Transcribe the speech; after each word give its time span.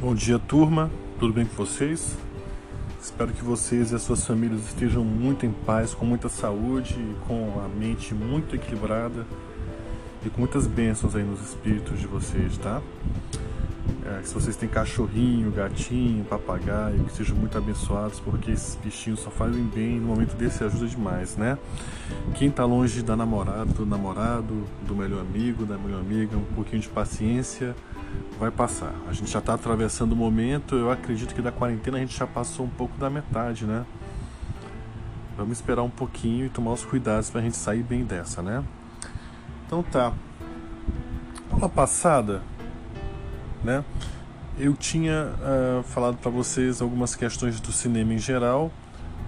Bom 0.00 0.14
dia, 0.14 0.38
turma. 0.38 0.88
Tudo 1.18 1.32
bem 1.32 1.44
com 1.44 1.56
vocês? 1.56 2.16
Espero 3.02 3.32
que 3.32 3.42
vocês 3.42 3.90
e 3.90 3.96
as 3.96 4.02
suas 4.02 4.24
famílias 4.24 4.60
estejam 4.68 5.02
muito 5.02 5.44
em 5.44 5.50
paz, 5.50 5.92
com 5.92 6.06
muita 6.06 6.28
saúde, 6.28 6.94
com 7.26 7.60
a 7.60 7.66
mente 7.66 8.14
muito 8.14 8.54
equilibrada 8.54 9.26
e 10.24 10.30
com 10.30 10.38
muitas 10.38 10.68
bênçãos 10.68 11.16
aí 11.16 11.24
nos 11.24 11.40
espíritos 11.40 11.98
de 11.98 12.06
vocês, 12.06 12.56
tá? 12.58 12.80
É, 14.06 14.22
se 14.22 14.32
vocês 14.32 14.54
têm 14.54 14.68
cachorrinho, 14.68 15.50
gatinho, 15.50 16.24
papagaio, 16.26 17.02
que 17.02 17.16
sejam 17.16 17.34
muito 17.34 17.58
abençoados, 17.58 18.20
porque 18.20 18.52
esses 18.52 18.76
bichinhos 18.76 19.18
só 19.18 19.30
fazem 19.30 19.64
bem 19.64 19.98
no 19.98 20.06
momento 20.06 20.36
desse 20.36 20.62
ajuda 20.62 20.86
demais, 20.86 21.36
né? 21.36 21.58
Quem 22.36 22.50
está 22.50 22.64
longe 22.64 23.02
da 23.02 23.16
namorada, 23.16 23.64
do 23.64 23.84
namorado, 23.84 24.62
do 24.86 24.94
melhor 24.94 25.22
amigo, 25.22 25.66
da 25.66 25.76
melhor 25.76 25.98
amiga, 25.98 26.36
um 26.36 26.54
pouquinho 26.54 26.82
de 26.82 26.88
paciência 26.88 27.74
vai 28.38 28.50
passar. 28.50 28.94
A 29.08 29.12
gente 29.12 29.30
já 29.30 29.40
está 29.40 29.54
atravessando 29.54 30.12
o 30.12 30.16
momento, 30.16 30.76
eu 30.76 30.90
acredito 30.90 31.34
que 31.34 31.42
da 31.42 31.50
quarentena 31.50 31.96
a 31.96 32.00
gente 32.00 32.16
já 32.16 32.26
passou 32.26 32.64
um 32.66 32.70
pouco 32.70 32.96
da 32.96 33.10
metade, 33.10 33.66
né? 33.66 33.84
Vamos 35.36 35.58
esperar 35.58 35.82
um 35.82 35.90
pouquinho 35.90 36.46
e 36.46 36.48
tomar 36.48 36.72
os 36.72 36.84
cuidados 36.84 37.30
para 37.30 37.40
a 37.40 37.44
gente 37.44 37.56
sair 37.56 37.82
bem 37.82 38.04
dessa, 38.04 38.42
né? 38.42 38.64
Então 39.66 39.82
tá. 39.82 40.12
Aula 41.50 41.68
passada, 41.68 42.42
né? 43.62 43.84
Eu 44.58 44.74
tinha 44.74 45.32
uh, 45.38 45.82
falado 45.84 46.16
para 46.16 46.30
vocês 46.30 46.80
algumas 46.82 47.14
questões 47.14 47.60
do 47.60 47.72
cinema 47.72 48.14
em 48.14 48.18
geral. 48.18 48.70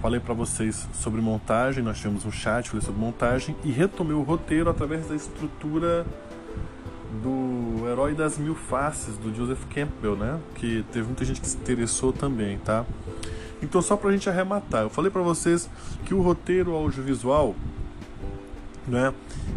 Falei 0.03 0.19
para 0.19 0.35
vocês 0.35 0.89
sobre 0.95 1.21
montagem, 1.21 1.85
nós 1.85 1.99
tivemos 1.99 2.25
um 2.25 2.33
chat, 2.33 2.71
falei 2.71 2.85
sobre 2.85 3.01
montagem 3.01 3.55
e 3.63 3.71
retomei 3.71 4.15
o 4.15 4.23
roteiro 4.23 4.71
através 4.71 5.07
da 5.07 5.15
estrutura 5.15 6.07
do 7.23 7.89
Herói 7.89 8.15
das 8.15 8.39
Mil 8.39 8.55
Faces, 8.55 9.17
do 9.17 9.35
Joseph 9.35 9.65
Campbell, 9.75 10.17
né? 10.17 10.39
Que 10.55 10.85
teve 10.93 11.07
muita 11.07 11.25
gente 11.25 11.41
que 11.41 11.49
se 11.49 11.57
interessou 11.57 12.13
também, 12.13 12.59
tá? 12.59 12.85
Então, 13.63 13.83
só 13.83 13.97
pra 13.97 14.11
gente 14.13 14.29
arrematar, 14.29 14.83
eu 14.83 14.91
falei 14.91 15.11
para 15.11 15.23
vocês 15.23 15.69
que 16.05 16.15
o 16.15 16.23
roteiro 16.23 16.73
audiovisual, 16.75 17.55
né? 18.87 19.13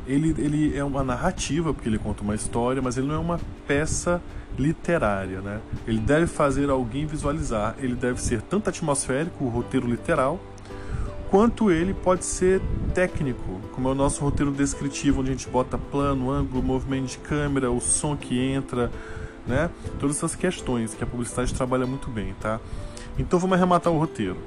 Ele, 0.06 0.30
ele 0.38 0.78
é 0.78 0.84
uma 0.84 1.04
narrativa, 1.04 1.74
porque 1.74 1.88
ele 1.88 1.98
conta 1.98 2.24
uma 2.24 2.36
história, 2.36 2.82
mas 2.82 2.98
ele 2.98 3.08
não 3.08 3.16
é 3.16 3.20
uma 3.20 3.40
peça 3.66 4.22
literária, 4.58 5.42
né? 5.42 5.62
Ele 5.88 6.00
deve 6.00 6.28
fazer 6.28 6.70
alguém 6.70 7.06
visualizar, 7.06 7.76
ele 7.80 7.96
deve 7.96 8.22
ser 8.22 8.42
tanto 8.42 8.70
atmosférico, 8.70 9.46
o 9.46 9.50
roteiro 9.50 9.88
literal, 9.88 10.40
quanto 11.34 11.72
ele 11.72 11.96
pode 11.96 12.26
ser 12.26 12.62
técnico, 12.94 13.60
como 13.72 13.90
é 13.90 13.92
o 13.92 13.96
nosso 13.96 14.24
roteiro 14.24 14.52
descritivo, 14.52 15.22
onde 15.22 15.32
a 15.32 15.34
gente 15.34 15.50
bota 15.50 15.80
plano, 15.80 16.30
ângulo, 16.30 16.62
movimento 16.62 17.08
de 17.08 17.18
câmera, 17.18 17.72
o 17.72 17.82
som 17.82 18.16
que 18.16 18.40
entra, 18.40 18.92
né? 19.48 19.68
Todas 20.00 20.18
essas 20.18 20.36
questões 20.36 20.94
que 20.94 21.04
a 21.04 21.08
publicidade 21.08 21.52
trabalha 21.52 21.88
muito 21.88 22.08
bem, 22.08 22.36
tá? 22.40 22.60
Então 23.18 23.40
vamos 23.40 23.58
arrematar 23.58 23.92
o 23.92 23.98
roteiro. 23.98 24.38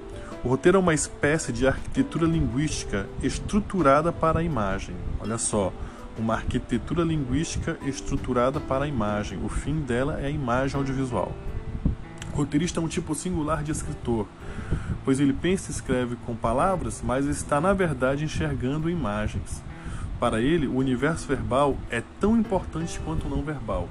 O 0.44 0.48
roteiro 0.48 0.78
é 0.78 0.80
uma 0.80 0.94
espécie 0.94 1.52
de 1.52 1.66
arquitetura 1.66 2.24
linguística 2.24 3.08
estruturada 3.20 4.12
para 4.12 4.38
a 4.38 4.42
imagem. 4.44 4.94
Olha 5.18 5.38
só, 5.38 5.72
uma 6.16 6.34
arquitetura 6.34 7.02
linguística 7.02 7.76
estruturada 7.84 8.60
para 8.60 8.84
a 8.84 8.88
imagem. 8.88 9.40
O 9.44 9.48
fim 9.48 9.80
dela 9.80 10.20
é 10.20 10.26
a 10.26 10.30
imagem 10.30 10.76
audiovisual. 10.76 11.32
Roteirista 12.36 12.78
é 12.78 12.82
um 12.82 12.88
tipo 12.88 13.14
singular 13.14 13.64
de 13.64 13.72
escritor 13.72 14.26
pois 15.06 15.20
ele 15.20 15.32
pensa 15.32 15.70
e 15.70 15.74
escreve 15.74 16.16
com 16.26 16.34
palavras, 16.34 17.00
mas 17.00 17.26
está 17.26 17.60
na 17.60 17.72
verdade 17.72 18.24
enxergando 18.24 18.90
imagens. 18.90 19.62
Para 20.18 20.40
ele, 20.40 20.66
o 20.66 20.74
universo 20.74 21.28
verbal 21.28 21.76
é 21.88 22.02
tão 22.18 22.36
importante 22.36 22.98
quanto 23.04 23.28
o 23.28 23.30
não 23.30 23.40
verbal, 23.40 23.88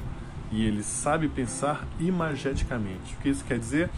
e 0.51 0.66
ele 0.66 0.83
sabe 0.83 1.29
pensar 1.29 1.88
imageticamente. 1.97 3.16
O 3.16 3.21
que 3.21 3.29
isso 3.29 3.45
quer 3.45 3.57
dizer? 3.57 3.89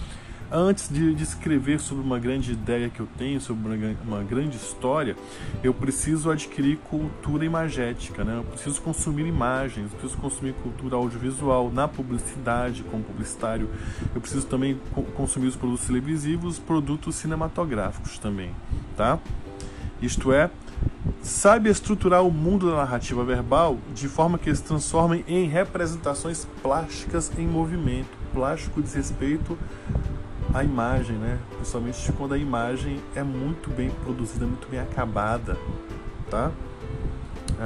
Antes 0.52 0.90
de, 0.90 1.14
de 1.14 1.24
escrever 1.24 1.80
sobre 1.80 2.04
uma 2.04 2.20
grande 2.20 2.52
ideia 2.52 2.90
que 2.90 3.00
eu 3.00 3.08
tenho, 3.18 3.40
sobre 3.42 3.76
uma, 3.76 3.96
uma, 4.04 4.24
grande 4.24 4.56
história, 4.58 5.16
eu 5.64 5.74
preciso 5.74 6.32
adquirir 6.32 6.78
cultura 6.90 7.46
imagética, 7.46 8.24
né? 8.24 8.38
eu 8.38 8.44
preciso 8.44 8.82
consumir 8.82 9.26
imagens, 9.26 9.92
eu 9.92 9.98
preciso 9.98 10.22
consumir 10.22 10.54
cultura 10.54 10.96
audiovisual 10.96 11.72
na 11.72 11.88
publicidade, 11.88 12.84
como 12.84 13.04
publicitário, 13.04 13.70
eu 14.14 14.22
preciso 14.22 14.46
também 14.48 14.80
consumir 15.16 15.48
os 15.48 15.56
produtos 15.56 15.86
televisivos, 15.86 16.60
produtos 16.60 17.16
cinematográficos 17.16 18.18
também, 18.18 18.52
tá? 18.96 19.20
Isto 20.02 20.32
é, 20.32 20.52
sabe 21.24 21.70
estruturar 21.70 22.24
o 22.24 22.32
mundo 22.32 22.70
da 22.70 22.78
narrativa 22.78 23.24
verbal 23.24 23.78
de 23.94 24.08
forma 24.08 24.38
que 24.38 24.50
eles 24.50 24.62
transformem 24.62 25.26
em 25.28 25.48
representações 25.48 26.48
plásticas 26.62 27.32
em 27.38 27.48
movimento. 27.48 28.10
Plástico 28.32 28.82
diz 28.82 28.94
respeito 28.94 29.58
a 30.54 30.64
imagem, 30.64 31.16
né? 31.18 31.40
Principalmente 31.56 32.12
quando 32.14 32.34
a 32.34 32.38
imagem 32.38 33.00
é 33.16 33.24
muito 33.24 33.70
bem 33.70 33.90
produzida, 33.90 34.46
muito 34.46 34.68
bem 34.68 34.80
acabada, 34.80 35.58
tá? 36.30 36.52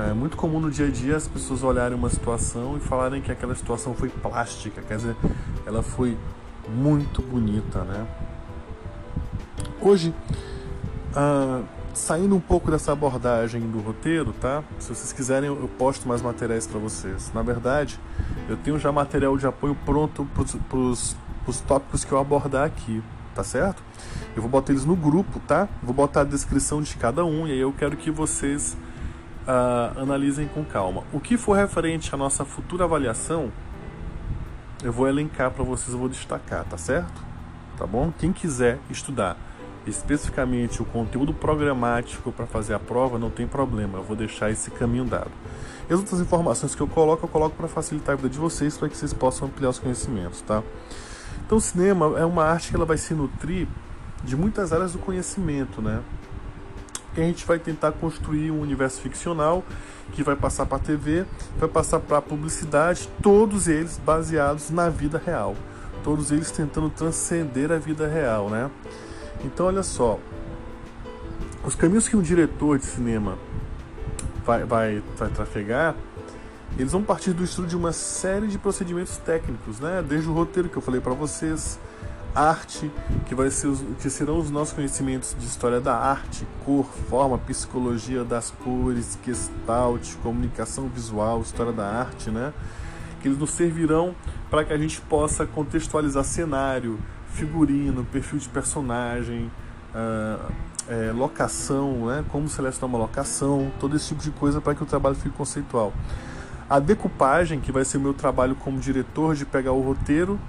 É 0.10 0.14
muito 0.14 0.38
comum 0.38 0.60
no 0.60 0.72
dia 0.72 0.88
a 0.88 0.90
dia 0.90 1.18
as 1.18 1.28
pessoas 1.28 1.64
olharem 1.64 1.98
uma 1.98 2.10
situação 2.10 2.78
e 2.78 2.80
falarem 2.80 3.22
que 3.22 3.32
aquela 3.32 3.54
situação 3.56 3.94
foi 3.94 4.08
plástica, 4.10 4.82
quer 4.82 4.96
dizer, 4.96 5.16
ela 5.66 5.84
foi 5.84 6.18
muito 6.70 7.22
bonita, 7.22 7.84
né? 7.84 8.08
Hoje, 9.82 10.14
ah, 11.14 11.62
saindo 11.94 12.36
um 12.36 12.40
pouco 12.40 12.72
dessa 12.72 12.92
abordagem 12.94 13.62
do 13.62 13.80
roteiro, 13.80 14.34
tá? 14.40 14.64
Se 14.80 14.90
vocês 14.90 15.12
quiserem, 15.12 15.50
eu 15.50 15.70
posto 15.78 16.08
mais 16.08 16.22
materiais 16.22 16.66
para 16.66 16.80
vocês. 16.80 17.32
Na 17.34 17.42
verdade, 17.42 18.00
eu 18.48 18.56
tenho 18.58 18.80
já 18.80 18.92
material 18.92 19.38
de 19.38 19.46
apoio 19.46 19.76
pronto 19.86 20.26
para 20.70 20.78
os 20.78 21.16
os 21.48 21.60
tópicos 21.60 22.04
que 22.04 22.12
eu 22.12 22.20
abordar 22.20 22.66
aqui, 22.66 23.04
tá 23.34 23.44
certo? 23.44 23.82
Eu 24.36 24.42
vou 24.42 24.50
botar 24.50 24.72
eles 24.72 24.86
no 24.86 24.96
grupo, 24.96 25.40
tá? 25.42 25.68
Vou 25.82 25.94
botar 25.94 26.22
a 26.22 26.24
descrição 26.24 26.82
de 26.82 26.96
cada 26.96 27.26
um 27.26 27.48
e 27.48 27.52
aí 27.52 27.60
eu 27.60 27.74
quero 27.74 27.98
que 27.98 28.12
vocês 28.12 28.78
uh, 29.48 30.00
analisem 30.00 30.48
com 30.48 30.64
calma. 30.64 31.04
O 31.12 31.20
que 31.20 31.38
for 31.38 31.54
referente 31.54 32.14
à 32.14 32.18
nossa 32.18 32.46
futura 32.46 32.84
avaliação, 32.84 33.52
eu 34.84 34.92
vou 34.92 35.08
elencar 35.08 35.52
para 35.52 35.64
vocês, 35.64 35.94
eu 35.94 36.00
vou 36.00 36.10
destacar, 36.10 36.66
tá 36.66 36.78
certo? 36.78 37.22
Tá 37.78 37.86
bom? 37.86 38.12
Quem 38.18 38.32
quiser 38.32 38.80
estudar 38.90 39.38
especificamente 39.86 40.82
o 40.82 40.86
conteúdo 40.86 41.34
programático 41.34 42.32
para 42.32 42.46
fazer 42.46 42.74
a 42.74 42.80
prova, 42.80 43.18
não 43.18 43.30
tem 43.30 43.48
problema, 43.48 43.98
eu 43.98 44.04
vou 44.04 44.16
deixar 44.16 44.52
esse 44.52 44.70
caminho 44.70 45.06
dado. 45.06 45.32
E 45.90 45.94
as 45.94 46.00
outras 46.00 46.20
informações 46.22 46.76
que 46.76 46.82
eu 46.82 46.88
coloco, 46.88 47.26
eu 47.26 47.30
coloco 47.30 47.56
para 47.56 47.68
facilitar 47.68 48.14
a 48.14 48.16
vida 48.16 48.30
de 48.30 48.38
vocês, 48.38 48.78
para 48.78 48.88
que 48.90 48.96
vocês 48.96 49.14
possam 49.14 49.48
ampliar 49.48 49.70
os 49.70 49.80
conhecimentos, 49.80 50.42
tá? 50.42 50.62
Então 51.52 51.58
o 51.58 51.62
cinema 51.62 52.18
é 52.18 52.24
uma 52.24 52.46
arte 52.46 52.70
que 52.70 52.78
ela 52.78 52.86
vai 52.86 52.98
se 52.98 53.14
nutrir 53.14 53.68
de 54.24 54.38
muitas 54.38 54.72
áreas 54.72 54.94
do 54.94 55.00
conhecimento, 55.00 55.82
né? 55.82 56.02
Que 57.14 57.20
a 57.20 57.26
gente 57.26 57.46
vai 57.46 57.60
tentar 57.60 57.92
construir 57.92 58.52
um 58.52 58.62
universo 58.62 59.02
ficcional 59.02 59.62
que 60.14 60.24
vai 60.24 60.38
passar 60.38 60.66
para 60.66 60.78
a 60.78 60.80
TV, 60.80 61.26
vai 61.60 61.68
passar 61.68 62.00
para 62.00 62.20
a 62.20 62.22
publicidade, 62.22 63.10
todos 63.22 63.68
eles 63.68 63.98
baseados 63.98 64.70
na 64.70 64.88
vida 64.88 65.22
real, 65.26 65.58
todos 66.06 66.32
eles 66.32 66.50
tentando 66.52 66.90
transcender 66.90 67.70
a 67.70 67.78
vida 67.78 68.08
real, 68.08 68.50
né? 68.50 68.72
Então 69.44 69.66
olha 69.66 69.84
só, 69.84 70.18
os 71.66 71.76
caminhos 71.76 72.08
que 72.08 72.16
um 72.16 72.22
diretor 72.22 72.80
de 72.80 72.86
cinema 72.86 73.38
vai, 74.46 74.64
vai, 74.64 75.04
vai 75.18 75.28
trafegar 75.28 75.96
eles 76.78 76.92
vão 76.92 77.04
partir 77.04 77.34
do 77.34 77.44
estudo 77.44 77.68
de 77.68 77.76
uma 77.76 77.92
série 77.92 78.48
de 78.48 78.58
procedimentos 78.58 79.18
técnicos, 79.18 79.80
né? 79.80 80.04
Desde 80.08 80.30
o 80.30 80.34
roteiro 80.34 80.70
que 80.70 80.78
eu 80.78 80.82
falei 80.82 81.02
para 81.02 81.14
vocês, 81.14 81.80
arte, 82.34 82.90
que 83.26 83.36
vai 83.36 83.50
ser 83.52 83.72
que 84.00 84.10
serão 84.10 84.40
os 84.40 84.50
nossos 84.50 84.74
conhecimentos 84.74 85.36
de 85.38 85.46
história 85.46 85.82
da 85.82 85.96
arte, 85.96 86.48
cor, 86.66 86.86
forma, 87.10 87.38
psicologia 87.38 88.24
das 88.24 88.52
cores, 88.52 89.18
gestalt, 89.24 90.16
comunicação 90.24 90.88
visual, 90.88 91.42
história 91.42 91.74
da 91.74 91.86
arte, 91.86 92.32
né? 92.32 92.54
Que 93.22 93.28
eles 93.28 93.38
nos 93.38 93.52
servirão 93.52 94.16
para 94.50 94.64
que 94.64 94.74
a 94.74 94.78
gente 94.78 95.00
possa 95.02 95.46
contextualizar 95.46 96.24
cenário, 96.24 97.00
figurino, 97.34 98.06
perfil 98.06 98.40
de 98.40 98.50
personagem, 98.50 99.52
uh, 99.94 100.52
é, 100.88 101.12
locação, 101.12 102.08
né? 102.08 102.24
Como 102.30 102.48
selecionar 102.48 102.90
uma 102.90 102.98
locação, 102.98 103.72
todo 103.80 103.96
esse 103.96 104.08
tipo 104.08 104.22
de 104.22 104.32
coisa 104.32 104.62
para 104.62 104.74
que 104.74 104.84
o 104.84 104.86
trabalho 104.86 105.16
fique 105.16 105.36
conceitual. 105.36 105.94
A 106.72 106.80
decupagem, 106.80 107.60
que 107.60 107.70
vai 107.70 107.84
ser 107.84 107.98
o 107.98 108.00
meu 108.00 108.14
trabalho 108.14 108.56
como 108.56 108.80
diretor, 108.80 109.36
de 109.36 109.46
pegar 109.46 109.74
o 109.74 109.82
roteiro 109.82 110.40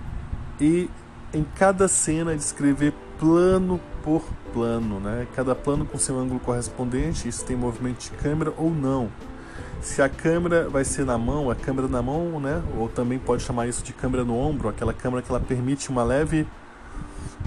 e 0.60 0.88
em 1.34 1.42
cada 1.42 1.88
cena 1.88 2.36
descrever 2.36 2.94
plano 3.19 3.80
por 4.04 4.22
plano, 4.52 5.00
né? 5.00 5.26
Cada 5.34 5.52
plano 5.52 5.84
com 5.84 5.98
seu 5.98 6.16
ângulo 6.16 6.38
correspondente, 6.38 7.32
se 7.32 7.44
tem 7.44 7.56
movimento 7.56 8.02
de 8.02 8.10
câmera 8.12 8.52
ou 8.56 8.70
não. 8.70 9.10
Se 9.80 10.00
a 10.00 10.08
câmera 10.08 10.69
vai 10.69 10.84
ser 10.84 11.04
na 11.04 11.19
mão, 11.19 11.50
a 11.50 11.56
câmera 11.56 11.88
na 11.88 12.00
mão, 12.00 12.38
né? 12.38 12.62
Ou 12.78 12.88
também 12.88 13.19
pode 13.19 13.42
chamar 13.42 13.66
isso 13.66 13.82
de 13.82 13.92
câmera 13.92 14.22
no 14.22 14.38
ombro, 14.38 14.69
aquela 14.69 14.94
câmera 14.94 15.22
que 15.22 15.28
ela 15.28 15.40
permite 15.40 15.90
uma 15.90 16.04
leve 16.04 16.46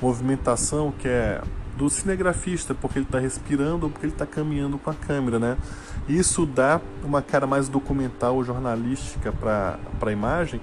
movimentação 0.02 0.92
que 0.92 1.08
é 1.08 1.42
do 1.78 1.90
cinegrafista, 1.90 2.74
porque 2.74 3.00
ele 3.00 3.06
está 3.06 3.20
respirando 3.20 3.86
ou 3.86 3.92
porque 3.92 4.06
ele 4.06 4.14
está 4.14 4.26
caminhando 4.26 4.78
com 4.78 4.90
a 4.90 4.94
câmera, 4.94 5.38
né? 5.38 5.58
Isso 6.08 6.46
dá 6.46 6.80
uma 7.04 7.22
cara 7.22 7.46
mais 7.46 7.68
documental, 7.68 8.44
jornalística 8.44 9.32
para 9.32 9.78
a 10.02 10.12
imagem, 10.12 10.62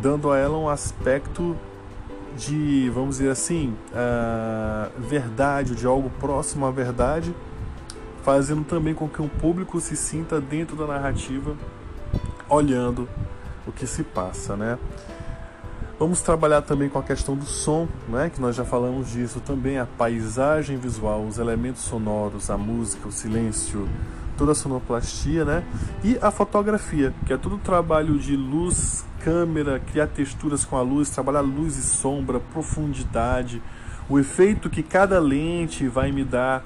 dando 0.00 0.30
a 0.30 0.38
ela 0.38 0.58
um 0.58 0.68
aspecto 0.68 1.56
de, 2.36 2.90
vamos 2.90 3.16
dizer 3.18 3.30
assim, 3.30 3.74
verdade, 4.98 5.74
de 5.74 5.86
algo 5.86 6.10
próximo 6.20 6.66
à 6.66 6.70
verdade, 6.70 7.34
fazendo 8.22 8.64
também 8.64 8.94
com 8.94 9.08
que 9.08 9.20
um 9.20 9.28
público 9.28 9.80
se 9.80 9.96
sinta 9.96 10.40
dentro 10.40 10.76
da 10.76 10.86
narrativa, 10.86 11.56
olhando 12.48 13.08
o 13.66 13.72
que 13.72 13.86
se 13.86 14.02
passa, 14.02 14.56
né? 14.56 14.78
Vamos 15.98 16.20
trabalhar 16.20 16.62
também 16.62 16.88
com 16.88 16.98
a 16.98 17.02
questão 17.02 17.36
do 17.36 17.44
som, 17.44 17.86
né? 18.08 18.30
que 18.34 18.40
nós 18.40 18.56
já 18.56 18.64
falamos 18.64 19.10
disso 19.10 19.40
também, 19.40 19.78
a 19.78 19.86
paisagem 19.86 20.76
visual, 20.76 21.24
os 21.24 21.38
elementos 21.38 21.82
sonoros, 21.82 22.50
a 22.50 22.58
música, 22.58 23.08
o 23.08 23.12
silêncio, 23.12 23.88
toda 24.36 24.52
a 24.52 24.54
sonoplastia, 24.54 25.44
né? 25.44 25.62
E 26.02 26.18
a 26.20 26.30
fotografia, 26.30 27.14
que 27.26 27.32
é 27.32 27.36
todo 27.36 27.56
o 27.56 27.58
trabalho 27.58 28.18
de 28.18 28.34
luz, 28.34 29.04
câmera, 29.22 29.78
criar 29.78 30.08
texturas 30.08 30.64
com 30.64 30.76
a 30.76 30.82
luz, 30.82 31.10
trabalhar 31.10 31.42
luz 31.42 31.76
e 31.76 31.82
sombra, 31.82 32.40
profundidade, 32.40 33.62
o 34.08 34.18
efeito 34.18 34.68
que 34.68 34.82
cada 34.82 35.20
lente 35.20 35.86
vai 35.86 36.10
me 36.10 36.24
dar 36.24 36.64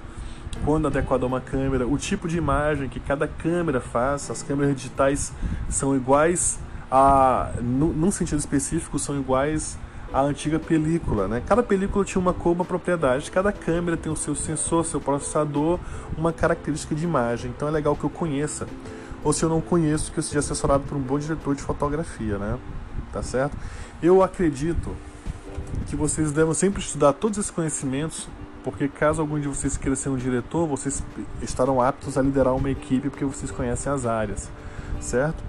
quando 0.65 0.87
adequado 0.87 1.25
a 1.25 1.27
uma 1.27 1.41
câmera, 1.41 1.87
o 1.87 1.99
tipo 1.99 2.27
de 2.27 2.39
imagem 2.39 2.89
que 2.89 2.99
cada 2.99 3.29
câmera 3.29 3.81
faz, 3.81 4.31
as 4.31 4.43
câmeras 4.43 4.75
digitais 4.75 5.33
são 5.69 5.95
iguais 5.95 6.59
a, 6.91 7.51
num 7.61 8.11
sentido 8.11 8.39
específico, 8.39 8.99
são 8.99 9.19
iguais 9.19 9.79
à 10.13 10.21
antiga 10.21 10.59
película. 10.59 11.27
Né? 11.27 11.43
Cada 11.47 11.63
película 11.63 12.05
tinha 12.05 12.21
uma 12.21 12.33
cor, 12.33 12.53
uma 12.53 12.65
propriedade, 12.65 13.31
cada 13.31 13.53
câmera 13.53 13.97
tem 13.97 14.11
o 14.11 14.17
seu 14.17 14.35
sensor, 14.35 14.85
seu 14.85 15.01
processador, 15.01 15.79
uma 16.17 16.33
característica 16.33 16.95
de 16.95 17.05
imagem. 17.05 17.51
Então 17.55 17.69
é 17.69 17.71
legal 17.71 17.97
que 17.97 18.05
eu 18.05 18.11
conheça. 18.11 18.67
Ou 19.25 19.33
se 19.33 19.45
eu 19.45 19.49
não 19.49 19.61
conheço, 19.61 20.13
que 20.13 20.19
eu 20.19 20.23
seja 20.23 20.39
assessorado 20.39 20.85
por 20.85 20.97
um 20.97 21.01
bom 21.01 21.19
diretor 21.19 21.55
de 21.55 21.63
fotografia, 21.63 22.39
né? 22.39 22.59
Tá 23.13 23.23
certo? 23.23 23.57
Eu 24.01 24.23
acredito 24.23 24.95
que 25.89 25.97
vocês 25.97 26.31
devem 26.31 26.55
sempre 26.55 26.81
estudar 26.81 27.13
todos 27.13 27.39
esses 27.39 27.51
conhecimentos, 27.51 28.29
porque 28.63 28.87
caso 28.87 29.21
algum 29.21 29.41
de 29.41 29.49
vocês 29.49 29.77
queira 29.77 29.97
ser 29.97 30.11
um 30.11 30.17
diretor, 30.17 30.67
vocês 30.67 31.03
estarão 31.43 31.81
aptos 31.81 32.17
a 32.17 32.23
liderar 32.23 32.55
uma 32.55 32.71
equipe 32.71 33.09
porque 33.09 33.25
vocês 33.25 33.51
conhecem 33.51 33.91
as 33.91 34.07
áreas 34.07 34.49
certo? 35.01 35.43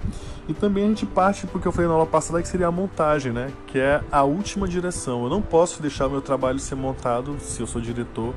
E 0.48 0.54
também 0.54 0.86
a 0.86 0.88
gente 0.88 1.06
parte 1.06 1.46
porque 1.48 1.68
eu 1.68 1.72
falei 1.72 1.88
na 1.88 1.94
aula 1.94 2.06
passada 2.06 2.42
que 2.42 2.48
seria 2.48 2.68
a 2.68 2.72
montagem, 2.72 3.32
né? 3.32 3.52
Que 3.68 3.80
é 3.80 4.02
a 4.12 4.24
última 4.24 4.68
direção. 4.68 5.24
Eu 5.24 5.30
não 5.30 5.42
posso 5.42 5.82
deixar 5.82 6.08
meu 6.08 6.22
trabalho 6.22 6.60
ser 6.60 6.76
montado, 6.76 7.38
se 7.40 7.60
eu 7.60 7.68
sou 7.68 7.82
diretor, 7.82 8.34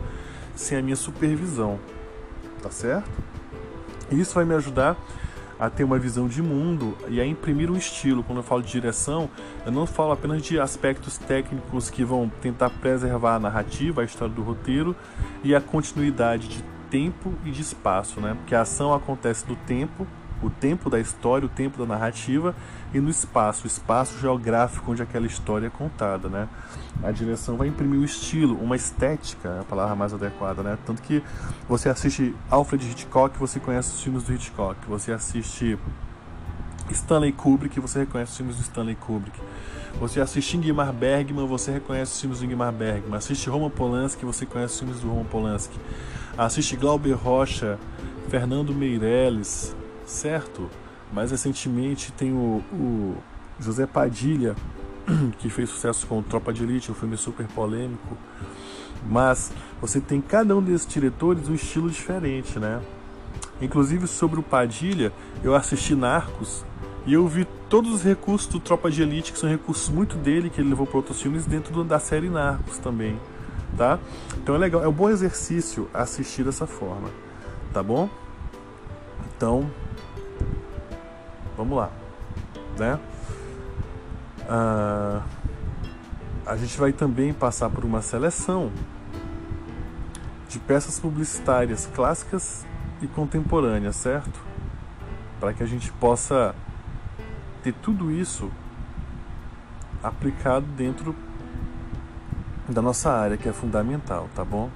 sem 0.55 0.79
a 0.79 0.83
minha 0.83 0.97
supervisão, 0.97 1.79
tá 2.63 2.71
certo? 2.71 3.09
Isso 4.11 4.35
vai 4.35 4.45
me 4.45 4.55
ajudar 4.55 4.97
a 5.61 5.69
ter 5.69 5.85
uma 5.85 5.99
visão 5.99 6.27
de 6.27 6.43
mundo 6.43 6.97
e 7.07 7.21
a 7.21 7.27
imprimir 7.27 7.71
um 7.71 7.77
estilo. 7.77 8.23
Quando 8.23 8.39
eu 8.39 8.43
falo 8.43 8.63
de 8.63 8.73
direção, 8.73 9.29
eu 9.65 9.71
não 9.71 9.87
falo 9.87 10.11
apenas 10.11 10.43
de 10.43 10.59
aspectos 10.59 11.19
técnicos 11.19 11.91
que 11.91 12.03
vão 12.03 12.33
tentar 12.41 12.71
preservar 12.71 13.37
a 13.37 13.39
narrativa, 13.39 14.01
a 14.01 14.05
história 14.05 14.35
do 14.35 14.43
roteiro 14.43 14.97
e 15.45 15.55
a 15.55 15.61
continuidade 15.61 16.49
de 16.49 16.65
tempo 16.89 17.35
e 17.45 17.51
de 17.51 17.61
espaço, 17.61 18.21
né? 18.21 18.35
Porque 18.35 18.55
a 18.55 18.63
ação 18.63 18.93
acontece 18.93 19.45
no 19.47 19.55
tempo 19.55 20.07
o 20.43 20.49
tempo 20.49 20.89
da 20.89 20.99
história, 20.99 21.47
o 21.47 21.49
tempo 21.49 21.79
da 21.79 21.87
narrativa 21.87 22.55
e 22.93 23.01
no 23.01 23.11
espaço, 23.11 23.65
o 23.65 23.67
espaço 23.67 24.19
geográfico 24.19 24.91
onde 24.91 25.03
aquela 25.03 25.27
história 25.27 25.67
é 25.67 25.71
contada, 25.71 26.29
né? 26.29 26.49
A 27.03 27.11
direção 27.11 27.57
vai 27.57 27.69
imprimir 27.69 28.01
o 28.01 28.05
estilo, 28.05 28.57
uma 28.61 28.77
estética, 28.77 29.49
é 29.49 29.61
a 29.61 29.65
palavra 29.65 29.95
mais 29.95 30.13
adequada, 30.13 30.63
né? 30.63 30.79
Tanto 30.85 31.03
que 31.03 31.23
você 31.69 31.89
assiste 31.89 32.35
Alfred 32.51 32.91
Hitchcock, 32.91 33.39
você 33.39 33.61
conhece 33.61 33.95
os 33.95 34.03
filmes 34.03 34.25
do 34.25 34.33
Hitchcock, 34.33 34.79
você 34.87 35.13
assiste 35.13 35.79
Stanley 36.91 37.33
Kubrick, 37.33 37.79
você 37.79 38.01
reconhece 38.01 38.33
os 38.33 38.37
filmes 38.37 38.57
do 38.57 38.63
Stanley 38.63 38.97
Kubrick. 38.97 39.39
Você 39.99 40.21
assiste 40.21 40.57
Ingmar 40.57 40.93
Bergman, 40.93 41.47
você 41.47 41.73
reconhece 41.73 42.13
os 42.13 42.21
filmes 42.21 42.39
do 42.39 42.45
Ingmar 42.45 42.73
Bergman. 42.73 43.17
Assiste 43.17 43.49
Roman 43.51 43.71
Polanski, 43.71 44.25
você 44.25 44.47
conhece 44.47 44.75
os 44.75 44.79
filmes 44.81 45.01
do 45.01 45.09
Roman 45.09 45.25
Polanski. 45.25 45.79
Assiste 46.39 46.77
Glauber 46.77 47.13
Rocha, 47.13 47.79
Fernando 48.29 48.73
Meirelles, 48.73 49.75
certo? 50.11 50.69
Mais 51.13 51.31
recentemente 51.31 52.13
tem 52.13 52.33
o, 52.33 52.63
o 52.73 53.17
José 53.59 53.87
Padilha, 53.87 54.55
que 55.39 55.49
fez 55.49 55.71
sucesso 55.71 56.07
com 56.07 56.23
Tropa 56.23 56.53
de 56.53 56.63
Elite, 56.63 56.91
um 56.91 56.95
filme 56.95 57.17
super 57.17 57.47
polêmico. 57.49 58.17
Mas 59.09 59.51
você 59.81 60.01
tem 60.01 60.21
cada 60.21 60.55
um 60.57 60.63
desses 60.63 60.87
diretores 60.87 61.49
um 61.49 61.55
estilo 61.55 61.89
diferente, 61.89 62.59
né? 62.59 62.81
Inclusive 63.61 64.07
sobre 64.07 64.41
o 64.41 64.43
Padilha, 64.43 65.13
eu 65.43 65.55
assisti 65.55 65.95
Narcos 65.95 66.65
e 67.07 67.15
eu 67.15 67.27
vi 67.27 67.47
todos 67.69 67.93
os 67.93 68.03
recursos 68.03 68.47
do 68.49 68.61
Tropa 68.61 68.91
de 68.91 69.03
Elite, 69.03 69.33
que 69.33 69.39
são 69.39 69.49
recursos 69.49 69.89
muito 69.89 70.17
dele, 70.17 70.51
que 70.51 70.61
ele 70.61 70.71
levou 70.71 70.87
para 70.87 70.99
outros 70.99 71.21
filmes, 71.21 71.47
dentro 71.47 71.83
da 71.85 71.99
série 71.99 72.29
Narcos 72.29 72.79
também, 72.79 73.19
tá? 73.77 73.99
Então 74.37 74.55
é 74.55 74.59
legal, 74.59 74.83
é 74.83 74.89
um 74.89 74.93
bom 74.93 75.09
exercício 75.09 75.89
assistir 75.95 76.45
dessa 76.45 76.67
forma, 76.67 77.09
tá 77.73 77.83
bom? 77.83 78.09
Então, 79.37 79.71
Vamos 81.61 81.77
lá, 81.77 81.91
né? 82.79 82.99
Ah, 84.49 85.23
a 86.47 86.57
gente 86.57 86.79
vai 86.79 86.91
também 86.91 87.35
passar 87.35 87.69
por 87.69 87.85
uma 87.85 88.01
seleção 88.01 88.73
de 90.49 90.59
peças 90.59 90.99
publicitárias 90.99 91.85
clássicas 91.95 92.65
e 93.03 93.07
contemporâneas, 93.07 93.97
certo? 93.97 94.41
Para 95.39 95.53
que 95.53 95.63
a 95.63 95.67
gente 95.67 95.93
possa 95.93 96.55
ter 97.63 97.75
tudo 97.75 98.11
isso 98.11 98.51
aplicado 100.03 100.65
dentro 100.65 101.15
da 102.71 102.81
nossa 102.81 103.13
área, 103.13 103.37
que 103.37 103.51
é 103.51 103.53
fundamental, 103.53 104.31
tá 104.35 104.47
bom? 104.47 104.71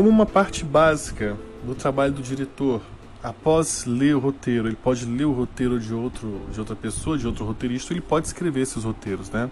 Como 0.00 0.08
uma 0.08 0.24
parte 0.24 0.64
básica 0.64 1.36
do 1.62 1.74
trabalho 1.74 2.14
do 2.14 2.22
diretor, 2.22 2.80
após 3.22 3.84
ler 3.84 4.16
o 4.16 4.18
roteiro, 4.18 4.66
ele 4.66 4.74
pode 4.74 5.04
ler 5.04 5.26
o 5.26 5.32
roteiro 5.32 5.78
de, 5.78 5.92
outro, 5.92 6.40
de 6.50 6.58
outra 6.58 6.74
pessoa, 6.74 7.18
de 7.18 7.26
outro 7.26 7.44
roteirista, 7.44 7.92
ele 7.92 8.00
pode 8.00 8.26
escrever 8.26 8.62
esses 8.62 8.82
roteiros, 8.82 9.28
né? 9.28 9.50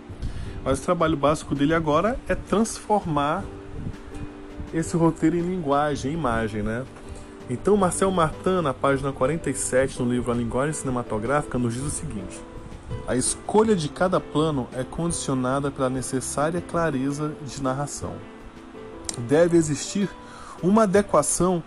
Mas 0.64 0.78
o 0.78 0.82
trabalho 0.82 1.18
básico 1.18 1.54
dele 1.54 1.74
agora 1.74 2.18
é 2.26 2.34
transformar 2.34 3.44
esse 4.72 4.96
roteiro 4.96 5.36
em 5.36 5.42
linguagem, 5.42 6.12
em 6.12 6.14
imagem, 6.14 6.62
né? 6.62 6.86
Então, 7.50 7.76
Marcel 7.76 8.10
Martin, 8.10 8.62
na 8.62 8.72
página 8.72 9.12
47 9.12 10.00
no 10.02 10.10
livro 10.10 10.32
A 10.32 10.34
Linguagem 10.34 10.72
Cinematográfica, 10.72 11.58
nos 11.58 11.74
diz 11.74 11.82
o 11.82 11.90
seguinte: 11.90 12.40
A 13.06 13.14
escolha 13.14 13.76
de 13.76 13.90
cada 13.90 14.18
plano 14.18 14.66
é 14.72 14.82
condicionada 14.82 15.70
pela 15.70 15.90
necessária 15.90 16.62
clareza 16.62 17.34
de 17.46 17.62
narração. 17.62 18.14
Deve 19.28 19.58
existir 19.58 20.08
uma 20.62 20.82
adequação 20.82 21.62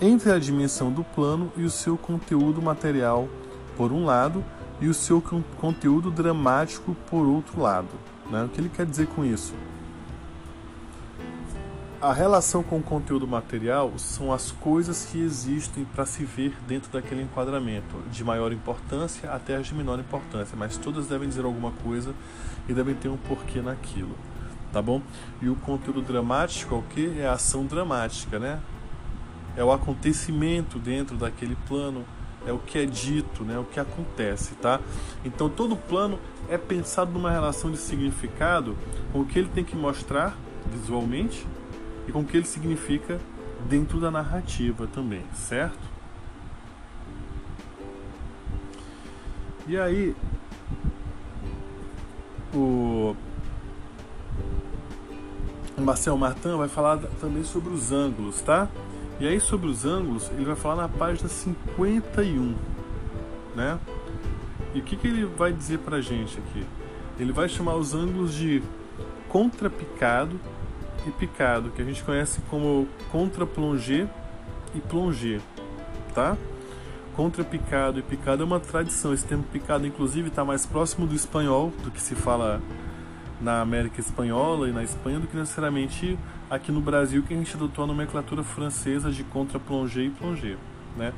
entre 0.00 0.30
a 0.30 0.38
dimensão 0.38 0.92
do 0.92 1.02
plano 1.02 1.52
e 1.56 1.64
o 1.64 1.70
seu 1.70 1.96
conteúdo 1.96 2.62
material, 2.62 3.28
por 3.76 3.92
um 3.92 4.04
lado, 4.04 4.44
e 4.80 4.86
o 4.86 4.94
seu 4.94 5.20
conteúdo 5.56 6.10
dramático, 6.10 6.96
por 7.10 7.26
outro 7.26 7.60
lado. 7.60 7.88
Né? 8.30 8.44
O 8.44 8.48
que 8.48 8.60
ele 8.60 8.68
quer 8.68 8.86
dizer 8.86 9.08
com 9.08 9.24
isso? 9.24 9.52
A 12.00 12.12
relação 12.12 12.62
com 12.62 12.78
o 12.78 12.82
conteúdo 12.82 13.26
material 13.26 13.92
são 13.96 14.32
as 14.32 14.52
coisas 14.52 15.06
que 15.06 15.20
existem 15.20 15.84
para 15.84 16.06
se 16.06 16.24
ver 16.24 16.54
dentro 16.64 16.92
daquele 16.92 17.22
enquadramento, 17.22 17.96
de 18.08 18.22
maior 18.22 18.52
importância 18.52 19.28
até 19.32 19.56
as 19.56 19.66
de 19.66 19.74
menor 19.74 19.98
importância, 19.98 20.56
mas 20.56 20.76
todas 20.76 21.08
devem 21.08 21.28
dizer 21.28 21.44
alguma 21.44 21.72
coisa 21.82 22.14
e 22.68 22.72
devem 22.72 22.94
ter 22.94 23.08
um 23.08 23.16
porquê 23.16 23.60
naquilo 23.60 24.14
tá 24.72 24.82
bom? 24.82 25.02
E 25.40 25.48
o 25.48 25.56
conteúdo 25.56 26.02
dramático 26.02 26.74
é 26.74 26.78
o 26.78 26.82
que? 26.82 27.20
É 27.20 27.26
a 27.26 27.32
ação 27.32 27.64
dramática, 27.64 28.38
né? 28.38 28.60
É 29.56 29.64
o 29.64 29.72
acontecimento 29.72 30.78
dentro 30.78 31.16
daquele 31.16 31.56
plano, 31.66 32.04
é 32.46 32.52
o 32.52 32.58
que 32.58 32.78
é 32.78 32.86
dito, 32.86 33.44
né? 33.44 33.58
O 33.58 33.64
que 33.64 33.80
acontece, 33.80 34.54
tá? 34.54 34.80
Então 35.24 35.48
todo 35.48 35.76
plano 35.76 36.18
é 36.48 36.56
pensado 36.56 37.10
numa 37.10 37.30
relação 37.30 37.70
de 37.70 37.78
significado 37.78 38.76
com 39.12 39.20
o 39.20 39.26
que 39.26 39.38
ele 39.38 39.48
tem 39.48 39.64
que 39.64 39.76
mostrar 39.76 40.36
visualmente 40.66 41.46
e 42.06 42.12
com 42.12 42.20
o 42.20 42.24
que 42.24 42.36
ele 42.36 42.46
significa 42.46 43.18
dentro 43.68 44.00
da 44.00 44.10
narrativa 44.10 44.86
também, 44.86 45.24
certo? 45.34 45.98
E 49.66 49.76
aí, 49.76 50.16
o 52.54 53.14
o 53.18 53.27
Marcel 55.80 56.16
Martin 56.16 56.56
vai 56.56 56.68
falar 56.68 56.98
também 57.20 57.44
sobre 57.44 57.72
os 57.72 57.92
ângulos, 57.92 58.40
tá? 58.40 58.68
E 59.20 59.26
aí 59.26 59.40
sobre 59.40 59.68
os 59.68 59.84
ângulos, 59.84 60.30
ele 60.32 60.44
vai 60.44 60.56
falar 60.56 60.76
na 60.82 60.88
página 60.88 61.28
51, 61.28 62.54
né? 63.56 63.78
E 64.74 64.80
o 64.80 64.82
que, 64.82 64.96
que 64.96 65.06
ele 65.06 65.24
vai 65.24 65.52
dizer 65.52 65.78
pra 65.78 66.00
gente 66.00 66.38
aqui? 66.38 66.64
ele 67.18 67.32
vai 67.32 67.48
chamar 67.48 67.74
os 67.74 67.94
ângulos 67.94 68.32
de 68.32 68.62
contrapicado 69.28 70.38
e 71.06 71.10
picado, 71.10 71.70
que 71.70 71.82
a 71.82 71.84
gente 71.84 72.02
conhece 72.04 72.40
como 72.48 72.86
contra-plongé 73.10 74.08
e 74.74 74.80
plongé, 74.80 75.40
tá? 76.14 76.36
Contra-picado 77.16 77.98
e 77.98 78.02
picado 78.02 78.42
é 78.42 78.46
uma 78.46 78.60
tradição. 78.60 79.12
Esse 79.12 79.26
termo 79.26 79.42
picado, 79.44 79.86
inclusive, 79.86 80.28
está 80.28 80.44
mais 80.44 80.64
próximo 80.64 81.06
do 81.06 81.14
espanhol, 81.14 81.72
do 81.82 81.90
que 81.90 82.00
se 82.00 82.14
fala 82.14 82.60
na 83.40 83.60
América 83.60 84.00
Espanhola 84.00 84.68
e 84.68 84.72
na 84.72 84.82
Espanha, 84.82 85.18
do 85.18 85.26
que 85.26 85.36
necessariamente 85.36 86.18
aqui 86.50 86.72
no 86.72 86.80
Brasil, 86.80 87.22
que 87.22 87.34
a 87.34 87.36
gente 87.36 87.54
adotou 87.54 87.84
a 87.84 87.86
nomenclatura 87.86 88.42
francesa 88.42 89.10
de 89.10 89.22
contra-plongé 89.24 90.02
e 90.02 90.10
plongé, 90.10 90.56
né? 90.96 91.12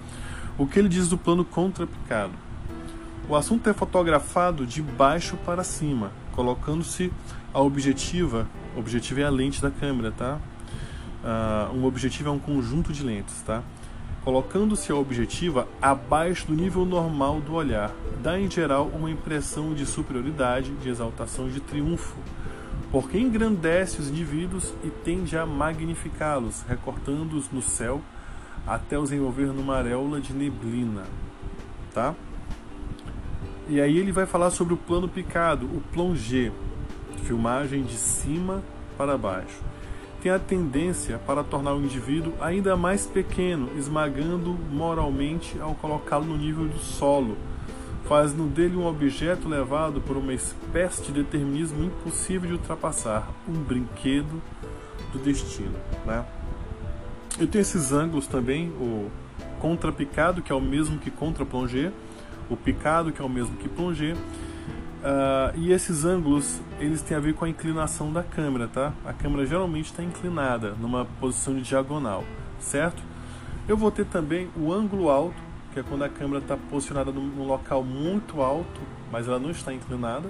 O 0.59 0.67
que 0.67 0.79
ele 0.79 0.89
diz 0.89 1.09
do 1.09 1.17
plano 1.17 1.45
contra-picado? 1.45 2.33
O 3.29 3.37
assunto 3.37 3.69
é 3.71 3.73
fotografado 3.73 4.67
de 4.67 4.83
baixo 4.83 5.37
para 5.39 5.63
cima, 5.63 6.11
colocando-se 6.33 7.13
a 7.55 7.61
objetiva, 7.61 8.47
objetivo 8.77 9.21
é 9.21 9.25
a 9.25 9.31
lente 9.31 9.63
da 9.63 9.71
câmera, 9.71 10.13
tá? 10.13 10.39
Uh, 11.23 11.77
um 11.77 11.85
objetivo 11.85 12.29
é 12.29 12.33
um 12.33 12.39
conjunto 12.39 12.93
de 12.93 13.03
lentes, 13.03 13.41
tá? 13.43 13.63
Colocando-se 14.25 14.93
a 14.93 14.97
objetiva 14.97 15.67
abaixo 15.81 16.47
do 16.47 16.55
nível 16.55 16.85
normal 16.85 17.41
do 17.41 17.55
olhar, 17.55 17.91
dá 18.23 18.39
em 18.39 18.51
geral 18.51 18.91
uma 18.95 19.11
impressão 19.11 19.73
de 19.73 19.87
superioridade, 19.87 20.73
de 20.73 20.91
exaltação, 20.91 21.49
de 21.49 21.59
triunfo, 21.59 22.17
porque 22.93 23.19
engrandece 23.19 23.99
os 23.99 24.11
indivíduos 24.11 24.75
e 24.85 24.91
tende 24.91 25.39
a 25.39 25.47
magnificá-los, 25.47 26.63
recortando-os 26.69 27.51
no 27.51 27.63
céu 27.63 28.03
até 28.67 28.99
os 28.99 29.11
envolver 29.11 29.47
numa 29.47 29.77
areola 29.77 30.21
de 30.21 30.35
neblina, 30.35 31.05
tá? 31.95 32.15
E 33.69 33.81
aí 33.81 33.97
ele 33.97 34.13
vai 34.13 34.27
falar 34.27 34.51
sobre 34.51 34.75
o 34.75 34.77
plano 34.77 35.09
picado, 35.09 35.65
o 35.65 35.81
plongé, 35.93 36.53
filmagem 37.25 37.85
de 37.85 37.95
cima 37.95 38.63
para 38.99 39.17
baixo. 39.17 39.70
Tem 40.23 40.31
a 40.31 40.39
tendência 40.39 41.19
para 41.27 41.43
tornar 41.43 41.75
o 41.75 41.83
indivíduo 41.83 42.35
ainda 42.41 42.77
mais 42.77 43.07
pequeno, 43.07 43.71
esmagando 43.79 44.51
moralmente 44.71 45.59
ao 45.59 45.75
colocá-lo 45.75 46.27
no 46.27 46.37
nível 46.37 46.67
do 46.67 46.79
solo, 46.79 47.39
fazendo 48.05 48.47
dele 48.47 48.77
um 48.77 48.87
objeto 48.87 49.49
levado 49.49 49.99
por 50.01 50.19
uma 50.19 50.35
espécie 50.35 51.05
de 51.05 51.13
determinismo 51.13 51.85
impossível 51.85 52.49
de 52.49 52.55
ultrapassar, 52.55 53.31
um 53.49 53.55
brinquedo 53.55 54.43
do 55.11 55.19
destino. 55.19 55.75
Né? 56.05 56.23
Eu 57.39 57.47
tenho 57.47 57.63
esses 57.63 57.91
ângulos 57.91 58.27
também, 58.27 58.69
o 58.79 59.11
contrapicado, 59.59 60.43
que 60.43 60.53
é 60.53 60.55
o 60.55 60.61
mesmo 60.61 60.99
que 60.99 61.11
contra-plongé, 61.11 61.93
o 62.51 62.57
picado, 62.57 63.11
que 63.11 63.23
é 63.23 63.25
o 63.25 63.29
mesmo 63.29 63.57
que 63.57 63.69
plongé, 63.69 64.15
Uh, 65.01 65.57
e 65.57 65.73
esses 65.73 66.05
ângulos 66.05 66.61
eles 66.79 67.01
têm 67.01 67.17
a 67.17 67.21
ver 67.21 67.33
com 67.33 67.47
a 67.47 67.49
inclinação 67.49 68.13
da 68.13 68.23
câmera, 68.23 68.69
tá? 68.69 68.93
A 69.03 69.15
câmera 69.15 69.47
geralmente 69.47 69.87
está 69.87 70.03
inclinada 70.03 70.73
numa 70.73 71.07
posição 71.19 71.55
de 71.55 71.63
diagonal, 71.63 72.23
certo? 72.59 73.03
Eu 73.67 73.79
vou 73.79 73.91
ter 73.91 74.05
também 74.05 74.51
o 74.55 74.71
ângulo 74.71 75.09
alto, 75.09 75.37
que 75.73 75.81
é 75.81 75.83
quando 75.83 76.05
a 76.05 76.09
câmera 76.09 76.43
está 76.43 76.55
posicionada 76.55 77.11
num, 77.11 77.47
local 77.47 77.83
muito 77.83 78.43
alto, 78.43 78.81
mas 79.11 79.27
ela 79.27 79.39
não 79.39 79.51
está 79.51 79.73
inclinada. 79.73 80.29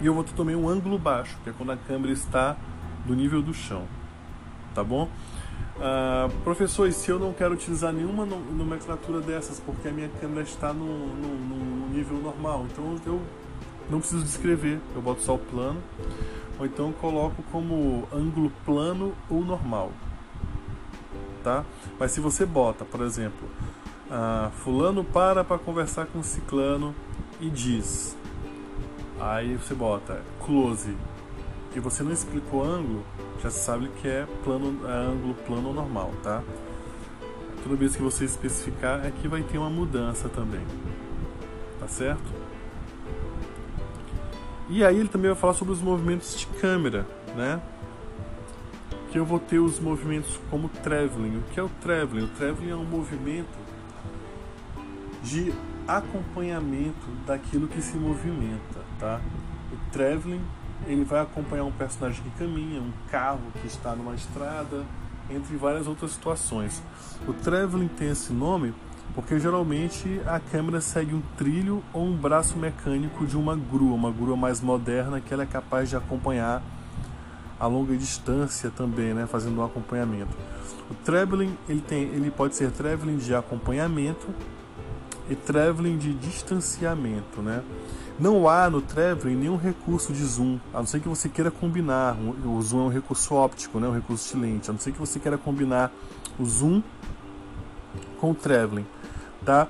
E 0.00 0.06
eu 0.06 0.14
vou 0.14 0.22
ter 0.22 0.34
também 0.34 0.54
um 0.54 0.68
ângulo 0.68 0.96
baixo, 0.96 1.36
que 1.42 1.50
é 1.50 1.52
quando 1.52 1.72
a 1.72 1.76
câmera 1.76 2.12
está 2.12 2.56
do 3.04 3.16
nível 3.16 3.42
do 3.42 3.52
chão, 3.52 3.82
tá 4.76 4.84
bom? 4.84 5.08
Uh, 5.78 6.28
professor, 6.42 6.88
e 6.88 6.92
se 6.92 7.08
eu 7.08 7.20
não 7.20 7.32
quero 7.32 7.54
utilizar 7.54 7.92
nenhuma 7.92 8.26
nomenclatura 8.26 9.20
dessas, 9.20 9.60
porque 9.60 9.86
a 9.86 9.92
minha 9.92 10.08
câmera 10.20 10.42
está 10.42 10.72
no, 10.72 10.84
no, 10.84 11.28
no, 11.36 11.88
nível 11.88 12.18
normal, 12.18 12.66
então 12.68 12.96
eu 13.06 13.20
não 13.88 14.00
preciso 14.00 14.24
descrever, 14.24 14.80
eu 14.96 15.00
boto 15.00 15.22
só 15.22 15.36
o 15.36 15.38
plano, 15.38 15.80
ou 16.58 16.66
então 16.66 16.92
coloco 16.94 17.44
como 17.52 18.08
ângulo 18.12 18.50
plano 18.66 19.14
ou 19.30 19.44
normal, 19.44 19.92
tá? 21.44 21.64
Mas 21.96 22.10
se 22.10 22.18
você 22.18 22.44
bota, 22.44 22.84
por 22.84 23.00
exemplo, 23.02 23.48
uh, 24.10 24.50
fulano 24.50 25.04
para 25.04 25.44
para 25.44 25.58
conversar 25.58 26.06
com 26.06 26.24
ciclano 26.24 26.92
e 27.40 27.48
diz, 27.48 28.16
aí 29.20 29.54
você 29.54 29.74
bota 29.74 30.22
close, 30.44 30.96
e 31.74 31.80
você 31.80 32.02
não 32.02 32.12
explicou 32.12 32.64
ângulo, 32.64 33.04
já 33.42 33.50
sabe 33.50 33.88
que 34.00 34.08
é 34.08 34.26
plano, 34.42 34.86
é 34.88 34.92
ângulo 34.92 35.34
plano 35.34 35.68
ou 35.68 35.74
normal, 35.74 36.12
tá? 36.22 36.42
Toda 37.62 37.76
vez 37.76 37.94
que 37.94 38.02
você 38.02 38.24
especificar, 38.24 39.04
é 39.04 39.28
vai 39.28 39.42
ter 39.42 39.58
uma 39.58 39.70
mudança 39.70 40.28
também, 40.28 40.64
tá 41.78 41.86
certo? 41.86 42.32
E 44.70 44.84
aí 44.84 44.98
ele 44.98 45.08
também 45.08 45.30
vai 45.30 45.38
falar 45.38 45.54
sobre 45.54 45.72
os 45.72 45.80
movimentos 45.80 46.38
de 46.38 46.46
câmera, 46.46 47.06
né? 47.34 47.60
Que 49.10 49.18
eu 49.18 49.24
vou 49.24 49.38
ter 49.38 49.58
os 49.58 49.80
movimentos 49.80 50.38
como 50.50 50.68
traveling. 50.68 51.38
O 51.38 51.42
que 51.52 51.58
é 51.58 51.62
o 51.62 51.70
traveling? 51.80 52.24
O 52.24 52.28
traveling 52.28 52.70
é 52.70 52.76
um 52.76 52.84
movimento 52.84 53.58
de 55.22 55.52
acompanhamento 55.86 57.06
daquilo 57.26 57.66
que 57.66 57.80
se 57.80 57.96
movimenta, 57.96 58.80
tá? 58.98 59.20
O 59.72 59.90
traveling 59.90 60.42
ele 60.88 61.04
vai 61.04 61.20
acompanhar 61.20 61.64
um 61.64 61.72
personagem 61.72 62.22
que 62.22 62.30
caminha, 62.30 62.80
um 62.80 62.92
carro 63.10 63.42
que 63.60 63.66
está 63.66 63.94
numa 63.94 64.14
estrada, 64.14 64.84
entre 65.30 65.56
várias 65.56 65.86
outras 65.86 66.12
situações. 66.12 66.82
O 67.26 67.32
traveling 67.32 67.88
tem 67.88 68.08
esse 68.10 68.32
nome 68.32 68.74
porque 69.14 69.38
geralmente 69.38 70.20
a 70.26 70.38
câmera 70.38 70.80
segue 70.80 71.14
um 71.14 71.22
trilho 71.36 71.82
ou 71.92 72.04
um 72.06 72.16
braço 72.16 72.56
mecânico 72.56 73.26
de 73.26 73.36
uma 73.36 73.56
grua, 73.56 73.94
uma 73.94 74.10
grua 74.10 74.36
mais 74.36 74.60
moderna 74.60 75.20
que 75.20 75.32
ela 75.32 75.42
é 75.42 75.46
capaz 75.46 75.88
de 75.88 75.96
acompanhar 75.96 76.62
a 77.58 77.66
longa 77.66 77.96
distância 77.96 78.70
também, 78.70 79.12
né, 79.12 79.26
fazendo 79.26 79.60
um 79.60 79.64
acompanhamento. 79.64 80.36
O 80.90 80.94
traveling 80.94 81.56
ele 81.68 81.80
tem, 81.80 82.02
ele 82.02 82.30
pode 82.30 82.54
ser 82.54 82.70
traveling 82.70 83.16
de 83.16 83.34
acompanhamento 83.34 84.28
e 85.28 85.34
traveling 85.34 85.98
de 85.98 86.14
distanciamento, 86.14 87.42
né? 87.42 87.62
Não 88.18 88.48
há 88.48 88.68
no 88.68 88.82
traveling 88.82 89.36
nenhum 89.36 89.56
recurso 89.56 90.12
de 90.12 90.24
zoom, 90.24 90.58
a 90.74 90.78
não 90.78 90.86
ser 90.86 90.98
que 90.98 91.08
você 91.08 91.28
queira 91.28 91.52
combinar. 91.52 92.16
O 92.44 92.60
zoom 92.60 92.80
é 92.80 92.84
um 92.86 92.92
recurso 92.92 93.34
óptico, 93.34 93.78
né? 93.78 93.86
um 93.86 93.94
recurso 93.94 94.34
de 94.34 94.42
lente, 94.42 94.68
a 94.68 94.72
não 94.72 94.80
ser 94.80 94.90
que 94.90 94.98
você 94.98 95.20
queira 95.20 95.38
combinar 95.38 95.92
o 96.38 96.44
zoom 96.44 96.82
com 98.20 98.32
o 98.32 98.34
traveling. 98.34 98.86
Tá? 99.44 99.68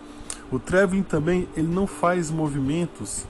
O 0.50 0.58
traveling 0.58 1.02
também 1.02 1.46
ele 1.54 1.68
não 1.68 1.86
faz 1.86 2.30
movimentos 2.30 3.26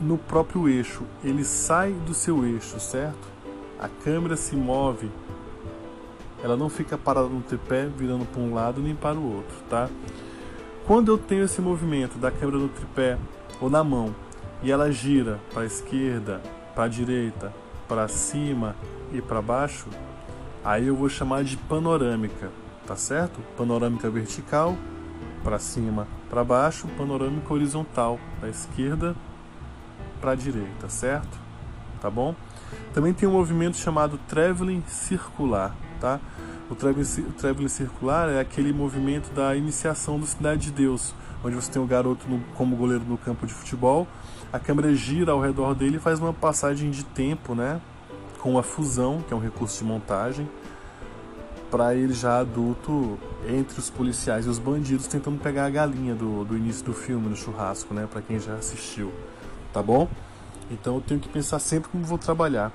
no 0.00 0.18
próprio 0.18 0.68
eixo, 0.68 1.04
ele 1.22 1.44
sai 1.44 1.92
do 1.92 2.12
seu 2.12 2.44
eixo, 2.44 2.80
certo? 2.80 3.28
A 3.78 3.88
câmera 3.88 4.36
se 4.36 4.56
move, 4.56 5.08
ela 6.42 6.56
não 6.56 6.68
fica 6.68 6.98
parada 6.98 7.28
no 7.28 7.40
tripé 7.40 7.86
virando 7.86 8.24
para 8.24 8.40
um 8.40 8.52
lado 8.52 8.80
nem 8.80 8.96
para 8.96 9.16
o 9.16 9.36
outro, 9.36 9.56
tá? 9.70 9.88
Quando 10.86 11.12
eu 11.12 11.18
tenho 11.18 11.44
esse 11.44 11.60
movimento 11.60 12.18
da 12.18 12.32
câmera 12.32 12.58
no 12.58 12.68
tripé 12.68 13.16
ou 13.60 13.68
na 13.70 13.82
mão 13.82 14.14
e 14.62 14.70
ela 14.70 14.90
gira 14.90 15.38
para 15.52 15.62
a 15.62 15.66
esquerda, 15.66 16.40
para 16.74 16.84
a 16.84 16.88
direita, 16.88 17.52
para 17.88 18.08
cima 18.08 18.76
e 19.12 19.20
para 19.20 19.40
baixo, 19.40 19.86
aí 20.64 20.86
eu 20.86 20.96
vou 20.96 21.08
chamar 21.08 21.44
de 21.44 21.56
panorâmica, 21.56 22.50
tá 22.86 22.96
certo? 22.96 23.40
Panorâmica 23.56 24.10
vertical, 24.10 24.76
para 25.42 25.58
cima, 25.58 26.06
para 26.28 26.44
baixo, 26.44 26.86
panorâmica 26.96 27.52
horizontal, 27.52 28.18
da 28.40 28.48
esquerda 28.48 29.16
para 30.20 30.32
a 30.32 30.34
direita, 30.34 30.88
certo? 30.88 31.38
Tá 32.00 32.10
bom? 32.10 32.34
Também 32.92 33.14
tem 33.14 33.28
um 33.28 33.32
movimento 33.32 33.76
chamado 33.76 34.18
traveling 34.28 34.82
circular, 34.86 35.74
tá? 36.00 36.20
O 36.70 36.74
traveling, 36.74 37.68
circular 37.68 38.28
é 38.28 38.40
aquele 38.40 38.74
movimento 38.74 39.32
da 39.32 39.56
iniciação 39.56 40.18
do 40.18 40.26
Cidade 40.26 40.64
de 40.66 40.70
Deus, 40.70 41.14
onde 41.42 41.54
você 41.54 41.72
tem 41.72 41.80
o 41.80 41.86
garoto 41.86 42.28
no, 42.28 42.40
como 42.54 42.76
goleiro 42.76 43.04
no 43.04 43.16
campo 43.16 43.46
de 43.46 43.54
futebol, 43.54 44.06
a 44.52 44.58
câmera 44.58 44.94
gira 44.94 45.32
ao 45.32 45.40
redor 45.40 45.74
dele 45.74 45.96
e 45.96 46.00
faz 46.00 46.18
uma 46.18 46.32
passagem 46.32 46.90
de 46.90 47.04
tempo, 47.04 47.54
né? 47.54 47.80
Com 48.40 48.58
a 48.58 48.62
fusão, 48.62 49.22
que 49.26 49.32
é 49.32 49.36
um 49.36 49.40
recurso 49.40 49.78
de 49.78 49.84
montagem, 49.84 50.48
para 51.70 51.94
ele 51.94 52.12
já 52.12 52.38
adulto 52.38 53.18
entre 53.48 53.78
os 53.78 53.88
policiais 53.88 54.44
e 54.44 54.48
os 54.48 54.58
bandidos 54.58 55.06
tentando 55.06 55.38
pegar 55.38 55.66
a 55.66 55.70
galinha 55.70 56.14
do, 56.14 56.44
do 56.44 56.56
início 56.56 56.84
do 56.84 56.92
filme 56.92 57.28
no 57.28 57.36
churrasco, 57.36 57.94
né? 57.94 58.06
Para 58.10 58.20
quem 58.20 58.38
já 58.38 58.54
assistiu, 58.54 59.10
tá 59.72 59.82
bom? 59.82 60.06
Então 60.70 60.96
eu 60.96 61.00
tenho 61.00 61.18
que 61.18 61.30
pensar 61.30 61.58
sempre 61.60 61.88
como 61.88 62.04
vou 62.04 62.18
trabalhar 62.18 62.70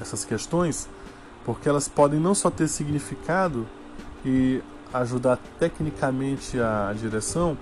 essas 0.00 0.24
questões, 0.24 0.88
porque 1.46 1.68
elas 1.68 1.86
podem 1.86 2.18
não 2.18 2.34
só 2.34 2.50
ter 2.50 2.66
significado 2.66 3.64
e 4.24 4.60
ajudar 4.92 5.38
tecnicamente 5.60 6.58
a 6.58 6.92
direção, 6.92 7.56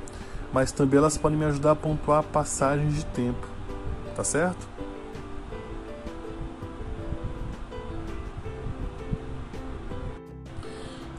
mas 0.54 0.72
também 0.72 0.98
elas 0.98 1.18
podem 1.18 1.36
me 1.36 1.44
ajudar 1.44 1.72
a 1.72 1.76
pontuar 1.76 2.22
passagens 2.22 2.94
de 2.94 3.04
tempo, 3.04 3.46
tá 4.16 4.24
certo? 4.24 4.66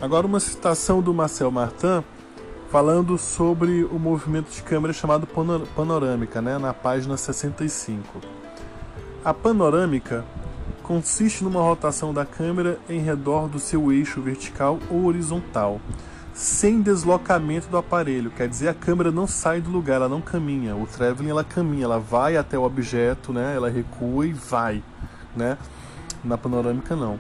Agora 0.02 0.26
uma 0.26 0.40
citação 0.40 1.04
do 1.04 1.14
Marcel 1.14 1.52
Martin 1.52 2.04
falando 2.72 3.16
sobre 3.16 3.84
o 3.84 4.00
movimento 4.00 4.50
de 4.50 4.64
câmera 4.64 4.92
chamado 4.92 5.28
panorâmica, 5.76 6.42
né, 6.42 6.58
na 6.58 6.74
página 6.74 7.16
65. 7.16 8.22
A 9.24 9.36
panorâmica 9.36 10.26
consiste 10.86 11.44
numa 11.44 11.62
rotação 11.62 12.14
da 12.14 12.24
câmera 12.24 12.78
em 12.88 13.00
redor 13.00 13.48
do 13.48 13.58
seu 13.58 13.92
eixo 13.92 14.22
vertical 14.22 14.78
ou 14.88 15.06
horizontal, 15.06 15.82
sem 16.32 16.80
deslocamento 16.80 17.68
do 17.70 17.78
aparelho. 17.78 18.30
Quer 18.30 18.48
dizer, 18.48 18.68
a 18.68 18.74
câmera 18.74 19.12
não 19.12 19.26
sai 19.26 19.60
do 19.60 19.72
lugar, 19.72 19.96
ela 19.96 20.08
não 20.08 20.22
caminha. 20.22 20.76
O 20.76 20.86
traveling 20.86 21.32
ela 21.32 21.44
caminha, 21.44 21.86
ela 21.86 21.98
vai 21.98 22.38
até 22.38 22.56
o 22.56 22.64
objeto, 22.64 23.34
né? 23.34 23.56
Ela 23.56 23.68
recua 23.68 24.28
e 24.28 24.34
vai, 24.34 24.84
né? 25.36 25.58
Na 26.24 26.38
panorâmica 26.38 26.96
não. 26.96 27.20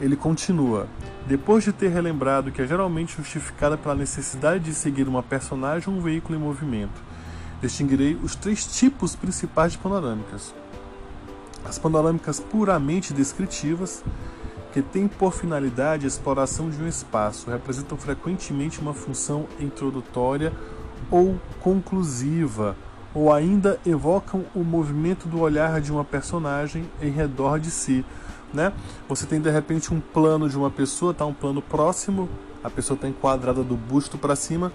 Ele 0.00 0.16
continua. 0.16 0.86
Depois 1.26 1.62
de 1.62 1.74
ter 1.74 1.88
relembrado 1.88 2.50
que 2.50 2.62
é 2.62 2.66
geralmente 2.66 3.14
justificada 3.14 3.76
pela 3.76 3.94
necessidade 3.94 4.64
de 4.64 4.72
seguir 4.72 5.06
uma 5.06 5.22
personagem 5.22 5.92
ou 5.92 6.00
um 6.00 6.02
veículo 6.02 6.34
em 6.34 6.40
movimento, 6.40 7.02
distinguirei 7.60 8.18
os 8.22 8.34
três 8.34 8.64
tipos 8.64 9.14
principais 9.14 9.72
de 9.72 9.78
panorâmicas 9.78 10.54
as 11.64 11.78
panorâmicas 11.78 12.40
puramente 12.40 13.12
descritivas, 13.12 14.02
que 14.72 14.80
têm 14.80 15.08
por 15.08 15.32
finalidade 15.32 16.04
a 16.04 16.08
exploração 16.08 16.70
de 16.70 16.80
um 16.80 16.86
espaço, 16.86 17.50
representam 17.50 17.98
frequentemente 17.98 18.80
uma 18.80 18.94
função 18.94 19.46
introdutória 19.58 20.52
ou 21.10 21.40
conclusiva, 21.60 22.76
ou 23.12 23.32
ainda 23.32 23.80
evocam 23.84 24.44
o 24.54 24.62
movimento 24.62 25.26
do 25.26 25.40
olhar 25.40 25.80
de 25.80 25.90
uma 25.90 26.04
personagem 26.04 26.88
em 27.02 27.10
redor 27.10 27.58
de 27.58 27.70
si. 27.70 28.04
Né? 28.54 28.72
Você 29.08 29.26
tem 29.26 29.40
de 29.40 29.50
repente 29.50 29.92
um 29.92 30.00
plano 30.00 30.48
de 30.48 30.56
uma 30.56 30.70
pessoa, 30.70 31.12
tá 31.12 31.26
um 31.26 31.34
plano 31.34 31.60
próximo, 31.60 32.28
a 32.62 32.70
pessoa 32.70 32.94
está 32.94 33.08
enquadrada 33.08 33.62
do 33.62 33.76
busto 33.76 34.18
para 34.18 34.36
cima, 34.36 34.72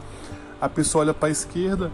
a 0.59 0.67
pessoa 0.67 1.03
olha 1.03 1.13
para 1.13 1.29
a 1.29 1.31
esquerda, 1.31 1.91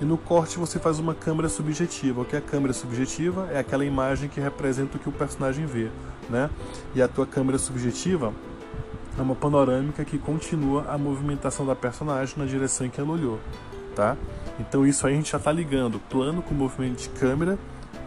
e 0.00 0.04
no 0.04 0.18
corte 0.18 0.58
você 0.58 0.78
faz 0.78 0.98
uma 0.98 1.14
câmera 1.14 1.48
subjetiva. 1.48 2.20
O 2.20 2.24
que 2.24 2.36
é 2.36 2.38
a 2.38 2.42
câmera 2.42 2.72
subjetiva? 2.72 3.48
É 3.50 3.58
aquela 3.58 3.84
imagem 3.84 4.28
que 4.28 4.40
representa 4.40 4.96
o 4.96 5.00
que 5.00 5.08
o 5.08 5.12
personagem 5.12 5.66
vê, 5.66 5.90
né? 6.28 6.50
E 6.94 7.00
a 7.00 7.08
tua 7.08 7.26
câmera 7.26 7.58
subjetiva 7.58 8.32
é 9.18 9.22
uma 9.22 9.34
panorâmica 9.34 10.04
que 10.04 10.18
continua 10.18 10.84
a 10.88 10.98
movimentação 10.98 11.64
da 11.64 11.74
personagem 11.74 12.34
na 12.36 12.44
direção 12.44 12.86
em 12.86 12.90
que 12.90 13.00
ela 13.00 13.10
olhou, 13.10 13.40
tá? 13.94 14.16
Então 14.60 14.86
isso 14.86 15.06
aí 15.06 15.14
a 15.14 15.16
gente 15.16 15.32
já 15.32 15.38
está 15.38 15.50
ligando 15.50 15.98
plano 15.98 16.42
com 16.42 16.54
movimento 16.54 17.00
de 17.00 17.08
câmera 17.08 17.58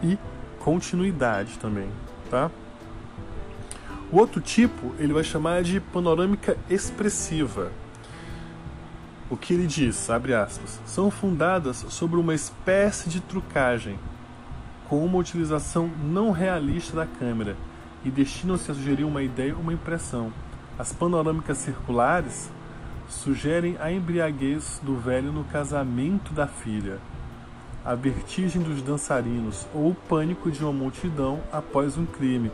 e 0.02 0.16
continuidade 0.60 1.58
também, 1.58 1.88
tá? 2.30 2.50
O 4.12 4.18
outro 4.18 4.40
tipo 4.40 4.94
ele 4.98 5.12
vai 5.12 5.24
chamar 5.24 5.62
de 5.62 5.80
panorâmica 5.80 6.56
expressiva 6.68 7.72
o 9.30 9.36
que 9.36 9.54
ele 9.54 9.66
diz, 9.66 10.10
abre 10.10 10.34
aspas, 10.34 10.80
são 10.84 11.08
fundadas 11.08 11.86
sobre 11.88 12.18
uma 12.18 12.34
espécie 12.34 13.08
de 13.08 13.20
trucagem, 13.20 13.96
com 14.88 15.04
uma 15.04 15.18
utilização 15.18 15.88
não 16.02 16.32
realista 16.32 16.96
da 16.96 17.06
câmera, 17.06 17.56
e 18.04 18.10
destinam-se 18.10 18.70
a 18.70 18.74
sugerir 18.74 19.04
uma 19.04 19.22
ideia 19.22 19.54
ou 19.54 19.60
uma 19.60 19.72
impressão. 19.72 20.32
As 20.76 20.92
panorâmicas 20.92 21.58
circulares 21.58 22.50
sugerem 23.08 23.76
a 23.78 23.92
embriaguez 23.92 24.80
do 24.82 24.96
velho 24.96 25.30
no 25.30 25.44
casamento 25.44 26.32
da 26.32 26.48
filha, 26.48 26.98
a 27.84 27.94
vertigem 27.94 28.62
dos 28.62 28.82
dançarinos 28.82 29.66
ou 29.72 29.90
o 29.90 29.94
pânico 29.94 30.50
de 30.50 30.62
uma 30.62 30.72
multidão 30.72 31.40
após 31.52 31.96
um 31.96 32.04
crime. 32.04 32.50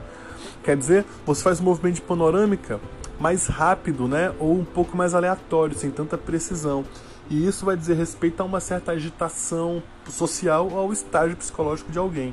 Quer 0.62 0.76
dizer, 0.76 1.04
você 1.25 1.42
faz 1.42 1.61
um 1.61 1.64
movimento 1.64 1.97
de 1.97 2.02
panorâmica 2.02 2.78
mais 3.18 3.46
rápido, 3.46 4.06
né? 4.06 4.32
Ou 4.38 4.54
um 4.54 4.64
pouco 4.64 4.96
mais 4.96 5.14
aleatório, 5.14 5.76
sem 5.76 5.90
tanta 5.90 6.18
precisão. 6.18 6.85
E 7.28 7.46
isso 7.46 7.64
vai 7.64 7.76
dizer 7.76 7.94
respeito 7.94 8.40
a 8.40 8.44
uma 8.44 8.61
certa 8.61 8.92
agitação 8.92 9.82
social 10.08 10.71
ao 10.76 10.93
estágio 10.93 11.36
psicológico 11.36 11.91
de 11.91 11.99
alguém. 11.99 12.32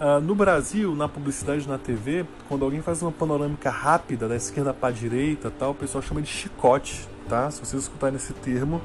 Uh, 0.00 0.20
no 0.20 0.34
Brasil, 0.34 0.94
na 0.94 1.08
publicidade 1.08 1.68
na 1.68 1.78
TV, 1.78 2.26
quando 2.48 2.64
alguém 2.64 2.82
faz 2.82 3.00
uma 3.00 3.12
panorâmica 3.12 3.70
rápida 3.70 4.28
da 4.28 4.36
esquerda 4.36 4.74
para 4.74 4.88
a 4.88 4.92
direita, 4.92 5.50
tal, 5.50 5.70
o 5.70 5.74
pessoal 5.74 6.02
chama 6.02 6.20
de 6.20 6.28
chicote, 6.28 7.08
tá? 7.28 7.50
Se 7.50 7.60
vocês 7.60 7.82
escutarem 7.82 8.16
esse 8.16 8.32
termo, 8.32 8.80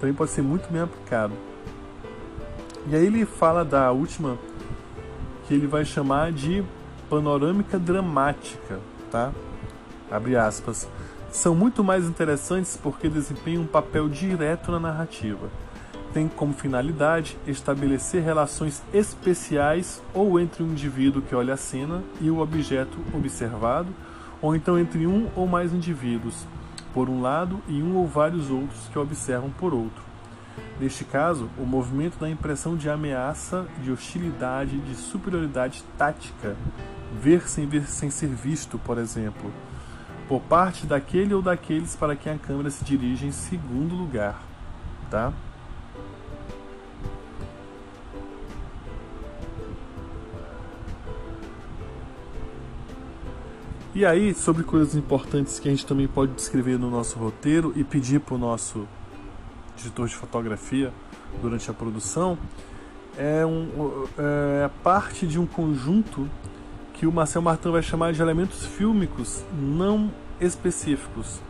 também 0.00 0.14
pode 0.14 0.30
ser 0.30 0.42
muito 0.42 0.70
bem 0.70 0.82
aplicado. 0.82 1.34
E 2.88 2.96
aí 2.96 3.06
ele 3.06 3.24
fala 3.24 3.64
da 3.64 3.92
última, 3.92 4.38
que 5.46 5.54
ele 5.54 5.66
vai 5.66 5.84
chamar 5.84 6.32
de 6.32 6.64
panorâmica 7.08 7.78
dramática, 7.78 8.80
tá? 9.10 9.32
Abre 10.12 10.36
aspas, 10.36 10.86
são 11.30 11.54
muito 11.54 11.82
mais 11.82 12.04
interessantes 12.04 12.78
porque 12.80 13.08
desempenham 13.08 13.62
um 13.62 13.66
papel 13.66 14.08
direto 14.08 14.70
na 14.70 14.78
narrativa. 14.78 15.48
Tem 16.12 16.28
como 16.28 16.52
finalidade 16.52 17.38
estabelecer 17.46 18.22
relações 18.22 18.82
especiais 18.92 20.02
ou 20.12 20.38
entre 20.38 20.62
o 20.62 20.66
indivíduo 20.66 21.22
que 21.22 21.34
olha 21.34 21.54
a 21.54 21.56
cena 21.56 22.02
e 22.20 22.30
o 22.30 22.40
objeto 22.40 22.98
observado, 23.14 23.88
ou 24.42 24.54
então 24.54 24.78
entre 24.78 25.06
um 25.06 25.30
ou 25.34 25.46
mais 25.46 25.72
indivíduos, 25.72 26.46
por 26.92 27.08
um 27.08 27.22
lado, 27.22 27.62
e 27.66 27.82
um 27.82 27.96
ou 27.96 28.06
vários 28.06 28.50
outros 28.50 28.88
que 28.92 28.98
observam 28.98 29.48
por 29.48 29.72
outro. 29.72 30.02
Neste 30.78 31.02
caso, 31.02 31.48
o 31.56 31.64
movimento 31.64 32.18
dá 32.20 32.26
a 32.26 32.30
impressão 32.30 32.76
de 32.76 32.90
ameaça, 32.90 33.66
de 33.82 33.90
hostilidade, 33.90 34.78
de 34.78 34.94
superioridade 34.94 35.82
tática, 35.96 36.54
ver 37.18 37.48
sem 37.48 37.66
ver 37.66 37.86
sem 37.86 38.10
ser 38.10 38.28
visto, 38.28 38.78
por 38.78 38.98
exemplo 38.98 39.50
por 40.28 40.40
parte 40.40 40.86
daquele 40.86 41.34
ou 41.34 41.42
daqueles 41.42 41.96
para 41.96 42.16
quem 42.16 42.32
a 42.32 42.38
câmera 42.38 42.70
se 42.70 42.84
dirige 42.84 43.26
em 43.26 43.32
segundo 43.32 43.94
lugar, 43.94 44.42
tá? 45.10 45.32
E 53.94 54.06
aí, 54.06 54.32
sobre 54.32 54.62
coisas 54.62 54.94
importantes 54.94 55.60
que 55.60 55.68
a 55.68 55.70
gente 55.70 55.84
também 55.84 56.08
pode 56.08 56.32
descrever 56.32 56.78
no 56.78 56.90
nosso 56.90 57.18
roteiro 57.18 57.74
e 57.76 57.84
pedir 57.84 58.20
para 58.20 58.34
o 58.34 58.38
nosso 58.38 58.88
editor 59.78 60.08
de 60.08 60.14
fotografia 60.16 60.90
durante 61.42 61.70
a 61.70 61.74
produção, 61.74 62.38
é, 63.18 63.44
um, 63.44 63.68
é 64.16 64.70
parte 64.82 65.26
de 65.26 65.38
um 65.38 65.46
conjunto 65.46 66.26
que 67.02 67.06
o 67.08 67.10
Marcel 67.10 67.42
Martin 67.42 67.70
vai 67.70 67.82
chamar 67.82 68.12
de 68.12 68.22
elementos 68.22 68.64
fílmicos 68.64 69.42
não 69.60 70.08
específicos. 70.40 71.40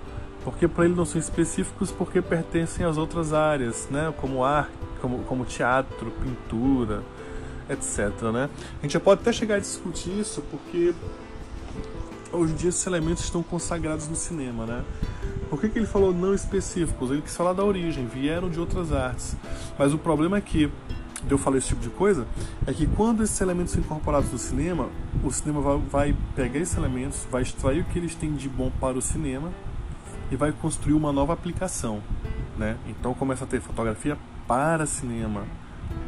Porque 0.43 0.67
para 0.67 0.87
ele 0.87 0.95
não 0.95 1.05
são 1.05 1.21
específicos 1.21 1.93
porque 1.93 2.23
pertencem 2.23 2.87
às 2.87 2.97
outras 2.97 3.35
áreas, 3.35 3.87
né? 3.91 4.15
como 4.19 4.43
arte, 4.43 4.73
como, 5.03 5.19
como 5.25 5.45
teatro, 5.45 6.11
pintura, 6.11 7.03
etc. 7.69 8.33
Né? 8.33 8.49
A 8.79 8.83
gente 8.83 8.95
já 8.95 9.01
pode 9.01 9.21
até 9.21 9.31
chegar 9.31 9.57
a 9.57 9.59
discutir 9.59 10.19
isso 10.19 10.43
porque 10.51 10.95
hoje 12.33 12.55
em 12.55 12.57
dia 12.57 12.71
esses 12.71 12.87
elementos 12.87 13.23
estão 13.23 13.43
consagrados 13.43 14.09
no 14.09 14.17
cinema. 14.17 14.65
Né? 14.65 14.83
Por 15.51 15.61
que, 15.61 15.69
que 15.69 15.79
ele 15.79 15.87
falou 15.87 16.15
não 16.15 16.33
específicos? 16.33 17.11
Ele 17.11 17.21
quis 17.21 17.37
falar 17.37 17.53
da 17.53 17.62
origem, 17.62 18.07
vieram 18.07 18.49
de 18.49 18.59
outras 18.59 18.91
artes. 18.91 19.37
Mas 19.79 19.93
o 19.93 19.99
problema 19.99 20.38
é 20.38 20.41
que 20.41 20.73
de 21.27 21.33
eu 21.33 21.39
falar 21.39 21.59
esse 21.59 21.69
tipo 21.69 21.81
de 21.81 21.91
coisa 21.91 22.27
é 22.67 22.73
que 22.73 22.87
quando 22.87 23.23
esses 23.23 23.41
elementos 23.41 23.73
são 23.73 23.81
incorporados 23.81 24.31
no 24.33 24.39
cinema, 24.39 24.89
o 25.23 25.31
cinema 25.31 25.61
vai, 25.61 25.79
vai 25.79 26.17
pegar 26.35 26.59
esses 26.59 26.77
elementos, 26.77 27.27
vai 27.31 27.43
extrair 27.43 27.81
o 27.81 27.85
que 27.85 27.99
eles 27.99 28.15
têm 28.15 28.33
de 28.35 28.49
bom 28.49 28.71
para 28.81 28.99
o 28.99 29.03
cinema 29.03 29.51
e 30.31 30.37
vai 30.37 30.53
construir 30.53 30.95
uma 30.95 31.13
nova 31.13 31.33
aplicação, 31.33 32.03
né? 32.57 32.77
Então 32.87 33.15
começa 33.15 33.45
a 33.45 33.47
ter 33.47 33.61
fotografia 33.61 34.17
para 34.49 34.87
cinema, 34.87 35.45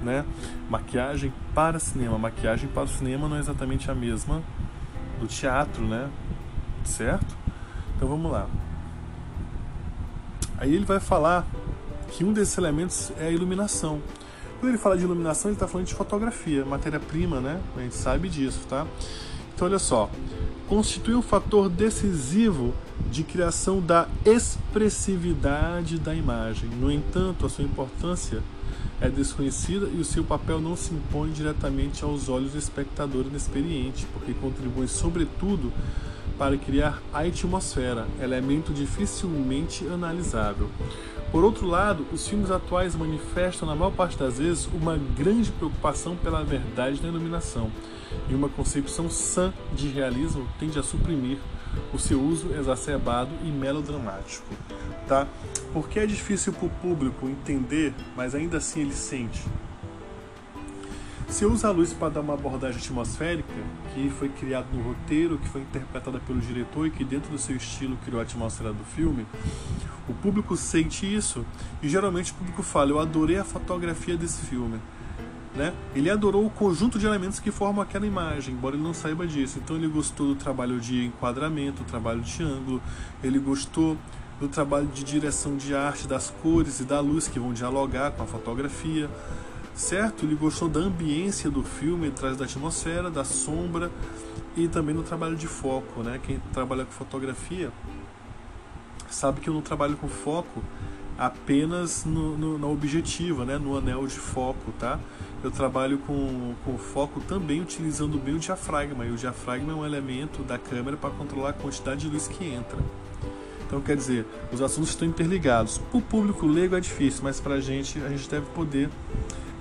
né? 0.03 0.24
Maquiagem 0.68 1.33
para 1.55 1.79
cinema, 1.79 2.18
maquiagem 2.18 2.68
para 2.68 2.85
o 2.85 2.88
cinema 2.88 3.29
não 3.29 3.37
é 3.37 3.40
exatamente 3.40 3.90
a 3.90 3.94
mesma 3.94 4.42
do 5.20 5.27
teatro, 5.27 5.83
né? 5.83 6.11
Certo? 6.85 7.37
Então 7.96 8.09
vamos 8.09 8.31
lá. 8.31 8.48
Aí 10.59 10.74
ele 10.74 10.85
vai 10.85 11.00
falar 11.00 11.46
que 12.11 12.24
um 12.24 12.33
desses 12.33 12.57
elementos 12.57 13.12
é 13.18 13.27
a 13.27 13.31
iluminação. 13.31 14.00
Quando 14.64 14.70
ele 14.70 14.83
fala 14.83 14.96
de 14.96 15.05
iluminação, 15.05 15.50
ele 15.50 15.57
está 15.57 15.68
falando 15.68 15.88
de 15.88 15.92
fotografia, 15.92 16.64
matéria-prima, 16.64 17.38
né? 17.38 17.61
A 17.77 17.81
gente 17.81 17.96
sabe 17.96 18.31
disso, 18.31 18.61
tá? 18.66 18.87
Então, 19.55 19.68
olha 19.68 19.79
só. 19.79 20.11
Constitui 20.66 21.14
um 21.14 21.20
fator 21.20 21.68
decisivo 21.68 22.72
de 23.11 23.24
criação 23.24 23.79
da 23.79 24.09
expressividade 24.24 25.98
da 25.98 26.14
imagem. 26.14 26.70
No 26.81 26.90
entanto, 26.90 27.44
a 27.44 27.50
sua 27.50 27.62
importância 27.62 28.42
é 29.03 29.11
desconhecida 29.11 29.87
e 29.87 30.00
o 30.00 30.05
seu 30.05 30.24
papel 30.24 30.62
não 30.62 30.74
se 30.74 30.94
impõe 30.94 31.31
diretamente 31.31 32.03
aos 32.03 32.31
olhos 32.31 32.53
do 32.53 32.59
espectador 32.59 33.27
inexperiente, 33.27 34.07
porque 34.14 34.33
contribui, 34.33 34.88
sobretudo, 34.88 35.70
para 36.38 36.57
criar 36.57 37.03
a 37.12 37.20
atmosfera, 37.20 38.07
elemento 38.18 38.72
dificilmente 38.72 39.87
analisável. 39.88 40.70
Por 41.35 41.42
outro 41.42 41.66
lado, 41.66 42.07
os 42.12 42.29
filmes 42.29 42.49
atuais 42.49 42.94
manifestam, 42.94 43.66
na 43.66 43.75
maior 43.75 43.90
parte 43.90 44.16
das 44.16 44.38
vezes, 44.38 44.68
uma 44.73 44.97
grande 44.97 45.51
preocupação 45.51 46.14
pela 46.14 46.44
verdade 46.44 47.03
na 47.03 47.09
iluminação, 47.09 47.73
e 48.31 48.35
uma 48.37 48.49
concepção 48.49 49.11
sã 49.11 49.53
de 49.73 49.88
realismo 49.88 50.47
tende 50.61 50.79
a 50.79 50.83
suprimir 50.85 51.38
o 51.92 51.99
seu 51.99 52.23
uso 52.23 52.55
exacerbado 52.55 53.33
e 53.42 53.49
melodramático. 53.49 54.47
Tá? 55.09 55.27
Por 55.73 55.88
que 55.88 55.99
é 55.99 56.07
difícil 56.07 56.53
para 56.53 56.66
o 56.66 56.70
público 56.70 57.29
entender, 57.29 57.92
mas 58.14 58.37
ainda 58.37 58.59
assim 58.59 58.83
ele 58.83 58.94
sente? 58.94 59.42
Se 61.35 61.44
usa 61.44 61.66
a 61.66 61.73
luz 61.73 61.92
para 61.92 62.11
dar 62.11 62.20
uma 62.20 62.35
abordagem 62.35 62.81
atmosférica, 62.81 63.53
que 63.92 64.09
foi 64.09 64.29
criado 64.29 64.66
no 64.73 64.81
roteiro, 64.81 65.37
que 65.37 65.49
foi 65.49 65.62
interpretada 65.62 66.20
pelo 66.20 66.38
diretor 66.38 66.87
e 66.87 66.92
que 66.92 67.03
dentro 67.03 67.29
do 67.29 67.38
seu 67.38 67.57
estilo 67.57 67.99
criou 68.05 68.20
a 68.20 68.23
atmosfera 68.23 68.73
do 68.73 68.85
filme, 68.85 69.27
o 70.09 70.14
público 70.14 70.57
sente 70.57 71.12
isso 71.12 71.44
e 71.83 71.88
geralmente 71.88 72.31
o 72.31 72.37
público 72.37 72.62
fala: 72.62 72.92
Eu 72.92 73.01
adorei 73.01 73.37
a 73.37 73.42
fotografia 73.42 74.16
desse 74.16 74.47
filme. 74.47 74.79
Né? 75.57 75.75
Ele 75.92 76.09
adorou 76.09 76.47
o 76.47 76.51
conjunto 76.51 77.01
de 77.01 77.07
elementos 77.07 77.40
que 77.40 77.51
formam 77.51 77.83
aquela 77.83 78.07
imagem, 78.07 78.55
embora 78.55 78.77
ele 78.77 78.85
não 78.85 78.94
saiba 78.94 79.27
disso. 79.27 79.59
Então 79.59 79.75
ele 79.75 79.88
gostou 79.88 80.29
do 80.29 80.37
trabalho 80.37 80.79
de 80.79 81.05
enquadramento, 81.05 81.83
do 81.83 81.87
trabalho 81.88 82.20
de 82.20 82.44
ângulo, 82.44 82.81
ele 83.25 83.40
gostou 83.40 83.97
do 84.38 84.47
trabalho 84.47 84.87
de 84.87 85.03
direção 85.03 85.57
de 85.57 85.75
arte, 85.75 86.07
das 86.07 86.31
cores 86.31 86.79
e 86.79 86.85
da 86.85 87.01
luz 87.01 87.27
que 87.27 87.40
vão 87.40 87.53
dialogar 87.53 88.12
com 88.12 88.23
a 88.23 88.27
fotografia, 88.27 89.11
certo? 89.74 90.24
Ele 90.24 90.34
gostou 90.34 90.68
da 90.68 90.80
ambiência 90.80 91.50
do 91.50 91.62
filme, 91.62 92.08
atrás 92.08 92.37
da 92.37 92.44
atmosfera, 92.44 93.10
da 93.10 93.24
sombra 93.24 93.90
e 94.56 94.68
também 94.68 94.94
do 94.94 95.02
trabalho 95.02 95.37
de 95.37 95.48
foco, 95.48 96.02
né? 96.02 96.20
Quem 96.22 96.40
trabalha 96.52 96.84
com 96.84 96.92
fotografia 96.92 97.72
sabe 99.10 99.40
que 99.40 99.48
eu 99.48 99.54
não 99.54 99.62
trabalho 99.62 99.96
com 99.96 100.08
foco 100.08 100.62
apenas 101.16 102.04
no, 102.04 102.37
no, 102.37 102.58
na 102.58 102.66
objetiva, 102.66 103.44
né? 103.44 103.58
no 103.58 103.76
anel 103.76 104.06
de 104.06 104.18
foco, 104.18 104.72
tá? 104.78 104.98
Eu 105.42 105.50
trabalho 105.50 105.98
com, 105.98 106.54
com 106.64 106.76
foco 106.78 107.20
também 107.20 107.60
utilizando 107.60 108.18
bem 108.18 108.34
o 108.34 108.38
diafragma, 108.38 109.04
e 109.04 109.10
o 109.10 109.16
diafragma 109.16 109.72
é 109.72 109.76
um 109.76 109.84
elemento 109.84 110.42
da 110.42 110.58
câmera 110.58 110.96
para 110.96 111.10
controlar 111.10 111.50
a 111.50 111.52
quantidade 111.52 112.02
de 112.02 112.08
luz 112.08 112.26
que 112.26 112.44
entra. 112.44 112.78
Então, 113.66 113.80
quer 113.80 113.96
dizer, 113.96 114.26
os 114.52 114.60
assuntos 114.60 114.90
estão 114.90 115.06
interligados. 115.06 115.78
Para 115.78 115.98
o 115.98 116.02
público 116.02 116.46
leigo 116.46 116.76
é 116.76 116.80
difícil, 116.80 117.22
mas 117.22 117.40
para 117.40 117.54
a 117.54 117.60
gente, 117.60 117.98
a 118.02 118.08
gente 118.08 118.28
deve 118.28 118.46
poder 118.46 118.88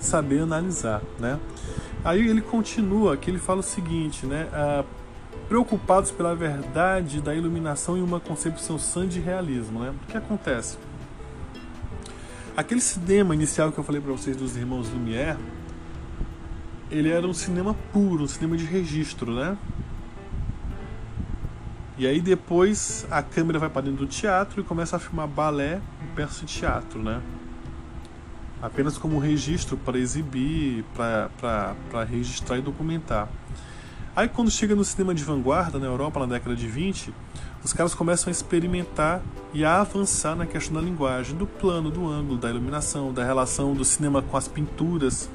saber 0.04 0.42
analisar, 0.42 1.02
né? 1.20 1.40
Aí 2.04 2.28
ele 2.28 2.42
continua, 2.42 3.16
que 3.16 3.30
ele 3.30 3.40
fala 3.40 3.62
o 3.62 3.64
seguinte, 3.64 4.26
né? 4.26 4.48
Ah, 4.52 4.84
preocupados 5.48 6.12
pela 6.12 6.36
verdade 6.36 7.22
da 7.22 7.34
iluminação 7.36 7.98
e 7.98 8.02
uma 8.02 8.20
concepção 8.20 8.78
sã 8.78 9.08
de 9.08 9.20
realismo, 9.20 9.80
né? 9.80 9.94
O 10.04 10.12
que 10.12 10.18
acontece? 10.18 10.78
Aquele 12.56 12.82
cinema 12.82 13.34
inicial 13.34 13.72
que 13.72 13.80
eu 13.80 13.84
falei 13.84 14.02
para 14.02 14.12
vocês 14.12 14.38
dos 14.38 14.56
irmãos 14.56 14.90
Lumière, 14.90 15.38
ele 16.92 17.10
era 17.10 17.26
um 17.28 17.34
cinema 17.34 17.76
puro, 17.92 18.24
um 18.24 18.28
cinema 18.28 18.56
de 18.56 18.66
registro, 18.66 19.34
né? 19.34 19.58
E 21.98 22.08
aí 22.08 22.20
depois 22.22 23.06
a 23.10 23.22
câmera 23.22 23.60
vai 23.60 23.70
para 23.70 23.84
dentro 23.84 24.06
do 24.06 24.08
teatro 24.08 24.62
e 24.62 24.64
começa 24.64 24.96
a 24.96 25.00
filmar 25.00 25.28
balé 25.28 25.80
e 26.04 26.16
peça 26.16 26.46
de 26.46 26.54
teatro, 26.54 27.02
né? 27.02 27.22
Apenas 28.64 28.98
como 28.98 29.20
registro 29.20 29.76
para 29.76 30.00
exibir, 30.00 30.86
para 30.96 32.04
registrar 32.10 32.58
e 32.58 32.62
documentar. 32.62 33.28
Aí 34.16 34.30
quando 34.30 34.50
chega 34.50 34.74
no 34.74 34.86
cinema 34.86 35.14
de 35.14 35.22
vanguarda 35.22 35.78
na 35.78 35.86
Europa 35.86 36.22
na 36.22 36.28
década 36.28 36.56
de 36.56 36.66
20, 36.66 37.14
os 37.62 37.74
caras 37.74 37.94
começam 37.94 38.30
a 38.30 38.32
experimentar 38.32 39.22
e 39.54 39.66
a 39.66 39.82
avançar 39.82 40.34
na 40.34 40.46
questão 40.46 40.76
da 40.76 40.82
linguagem, 40.82 41.36
do 41.36 41.46
plano, 41.46 41.92
do 41.92 42.08
ângulo, 42.08 42.38
da 42.38 42.50
iluminação, 42.50 43.12
da 43.12 43.26
relação 43.26 43.74
do 43.74 43.84
cinema 43.84 44.22
com 44.22 44.38
as 44.38 44.48
pinturas, 44.48 45.30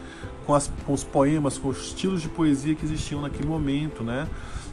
com, 0.46 0.54
as, 0.54 0.70
com 0.86 0.94
os 0.94 1.04
poemas, 1.04 1.58
com 1.58 1.68
os 1.68 1.88
estilos 1.88 2.22
de 2.22 2.30
poesia 2.30 2.74
que 2.74 2.86
existiam 2.86 3.20
naquele 3.20 3.46
momento, 3.46 4.02
né? 4.02 4.26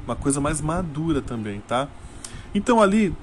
Uma 0.05 0.15
coisa 0.15 0.39
mais 0.39 0.61
madura 0.61 1.21
também, 1.21 1.59
tá? 1.67 1.89
Então 2.53 2.81
ali 2.81 3.13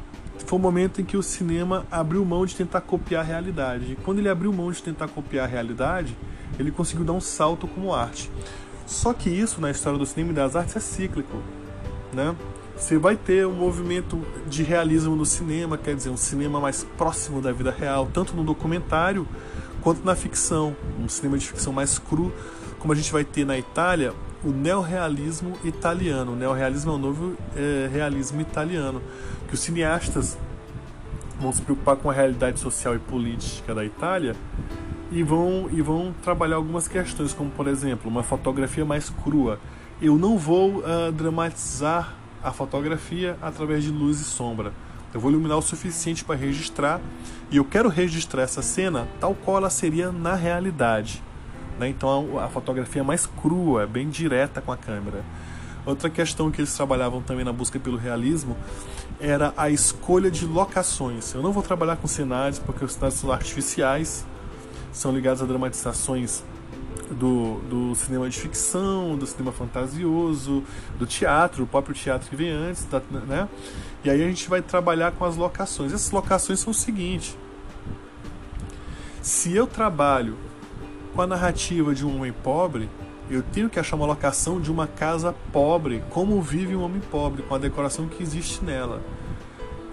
foi 0.44 0.58
o 0.58 0.62
momento 0.62 1.00
em 1.00 1.04
que 1.04 1.16
o 1.16 1.22
cinema 1.22 1.86
abriu 1.90 2.24
mão 2.24 2.44
de 2.46 2.54
tentar 2.54 2.80
copiar 2.80 3.22
a 3.22 3.26
realidade. 3.26 3.92
E 3.92 3.96
quando 3.96 4.18
ele 4.18 4.28
abriu 4.28 4.52
mão 4.52 4.70
de 4.70 4.82
tentar 4.82 5.08
copiar 5.08 5.44
a 5.44 5.48
realidade, 5.48 6.16
ele 6.58 6.70
conseguiu 6.70 7.04
dar 7.04 7.12
um 7.12 7.20
salto 7.20 7.66
como 7.66 7.94
arte. 7.94 8.30
Só 8.86 9.12
que 9.12 9.30
isso 9.30 9.60
na 9.60 9.70
história 9.70 9.98
do 9.98 10.06
cinema 10.06 10.32
e 10.32 10.34
das 10.34 10.54
artes 10.56 10.76
é 10.76 10.80
cíclico, 10.80 11.38
né? 12.12 12.34
Você 12.76 12.98
vai 12.98 13.16
ter 13.16 13.46
um 13.46 13.52
movimento 13.52 14.20
de 14.46 14.62
realismo 14.62 15.14
no 15.14 15.24
cinema, 15.24 15.78
quer 15.78 15.94
dizer, 15.94 16.10
um 16.10 16.16
cinema 16.16 16.60
mais 16.60 16.84
próximo 16.96 17.40
da 17.40 17.52
vida 17.52 17.70
real, 17.70 18.08
tanto 18.12 18.34
no 18.34 18.42
documentário 18.42 19.26
quanto 19.82 20.04
na 20.04 20.14
ficção, 20.14 20.76
um 20.98 21.08
cinema 21.08 21.38
de 21.38 21.46
ficção 21.46 21.72
mais 21.72 21.98
cru, 21.98 22.32
como 22.78 22.92
a 22.92 22.96
gente 22.96 23.12
vai 23.12 23.24
ter 23.24 23.44
na 23.44 23.56
Itália 23.58 24.12
o 24.44 24.50
neorrealismo 24.50 25.56
italiano. 25.64 26.32
O 26.32 26.36
neorrealismo 26.36 26.92
é 26.92 26.94
o 26.94 26.98
novo 26.98 27.36
é, 27.56 27.88
realismo 27.92 28.40
italiano, 28.40 29.02
que 29.48 29.54
os 29.54 29.60
cineastas 29.60 30.38
vão 31.40 31.52
se 31.52 31.62
preocupar 31.62 31.96
com 31.96 32.10
a 32.10 32.12
realidade 32.12 32.60
social 32.60 32.94
e 32.94 32.98
política 32.98 33.74
da 33.74 33.84
Itália 33.84 34.36
e 35.10 35.22
vão, 35.22 35.68
e 35.70 35.82
vão 35.82 36.14
trabalhar 36.22 36.56
algumas 36.56 36.88
questões, 36.88 37.34
como 37.34 37.50
por 37.50 37.66
exemplo, 37.66 38.10
uma 38.10 38.22
fotografia 38.22 38.84
mais 38.84 39.10
crua. 39.10 39.58
Eu 40.00 40.16
não 40.16 40.38
vou 40.38 40.78
uh, 40.78 41.12
dramatizar 41.12 42.14
a 42.42 42.50
fotografia 42.50 43.36
através 43.40 43.84
de 43.84 43.90
luz 43.90 44.20
e 44.20 44.24
sombra. 44.24 44.72
Eu 45.14 45.20
vou 45.20 45.30
iluminar 45.30 45.58
o 45.58 45.62
suficiente 45.62 46.24
para 46.24 46.34
registrar 46.34 47.00
e 47.50 47.58
eu 47.58 47.64
quero 47.64 47.88
registrar 47.88 48.42
essa 48.42 48.62
cena 48.62 49.06
tal 49.20 49.34
qual 49.34 49.58
ela 49.58 49.70
seria 49.70 50.10
na 50.10 50.34
realidade. 50.34 51.22
Né? 51.78 51.88
Então 51.88 52.38
a, 52.38 52.48
fotografia 52.48 53.02
é 53.02 53.04
mais 53.04 53.26
crua, 53.26 53.86
bem 53.86 54.08
direta 54.08 54.60
com 54.60 54.72
a 54.72 54.76
câmera. 54.76 55.24
Outra 55.84 56.08
questão 56.08 56.50
que 56.50 56.60
eles 56.60 56.72
trabalhavam 56.74 57.20
também 57.20 57.44
na 57.44 57.52
busca 57.52 57.78
pelo 57.78 57.96
realismo 57.96 58.56
era 59.20 59.52
a 59.56 59.68
escolha 59.68 60.30
de 60.30 60.46
locações. 60.46 61.34
Eu 61.34 61.42
não 61.42 61.52
vou 61.52 61.62
trabalhar 61.62 61.96
com 61.96 62.06
cenários 62.06 62.58
porque 62.58 62.84
os 62.84 62.92
cenários 62.92 63.18
são 63.18 63.32
artificiais, 63.32 64.24
são 64.92 65.12
ligados 65.12 65.42
a 65.42 65.46
dramatizações 65.46 66.44
do, 67.12 67.60
do 67.68 67.94
cinema 67.94 68.28
de 68.28 68.38
ficção, 68.38 69.16
do 69.16 69.26
cinema 69.26 69.52
fantasioso, 69.52 70.62
do 70.98 71.06
teatro, 71.06 71.64
o 71.64 71.66
próprio 71.66 71.94
teatro 71.94 72.28
que 72.28 72.36
vem 72.36 72.50
antes, 72.50 72.84
tá, 72.84 73.02
né? 73.26 73.48
E 74.04 74.10
aí 74.10 74.22
a 74.22 74.28
gente 74.28 74.48
vai 74.48 74.62
trabalhar 74.62 75.12
com 75.12 75.24
as 75.24 75.36
locações. 75.36 75.92
Essas 75.92 76.10
locações 76.10 76.60
são 76.60 76.70
o 76.70 76.74
seguinte: 76.74 77.36
se 79.20 79.54
eu 79.54 79.66
trabalho 79.66 80.36
com 81.14 81.22
a 81.22 81.26
narrativa 81.26 81.94
de 81.94 82.06
um 82.06 82.16
homem 82.16 82.32
pobre, 82.32 82.88
eu 83.30 83.42
tenho 83.42 83.68
que 83.68 83.78
achar 83.78 83.96
uma 83.96 84.06
locação 84.06 84.60
de 84.60 84.70
uma 84.70 84.86
casa 84.86 85.34
pobre, 85.52 86.02
como 86.10 86.40
vive 86.40 86.74
um 86.74 86.82
homem 86.82 87.00
pobre, 87.00 87.42
com 87.42 87.54
a 87.54 87.58
decoração 87.58 88.08
que 88.08 88.22
existe 88.22 88.64
nela. 88.64 89.00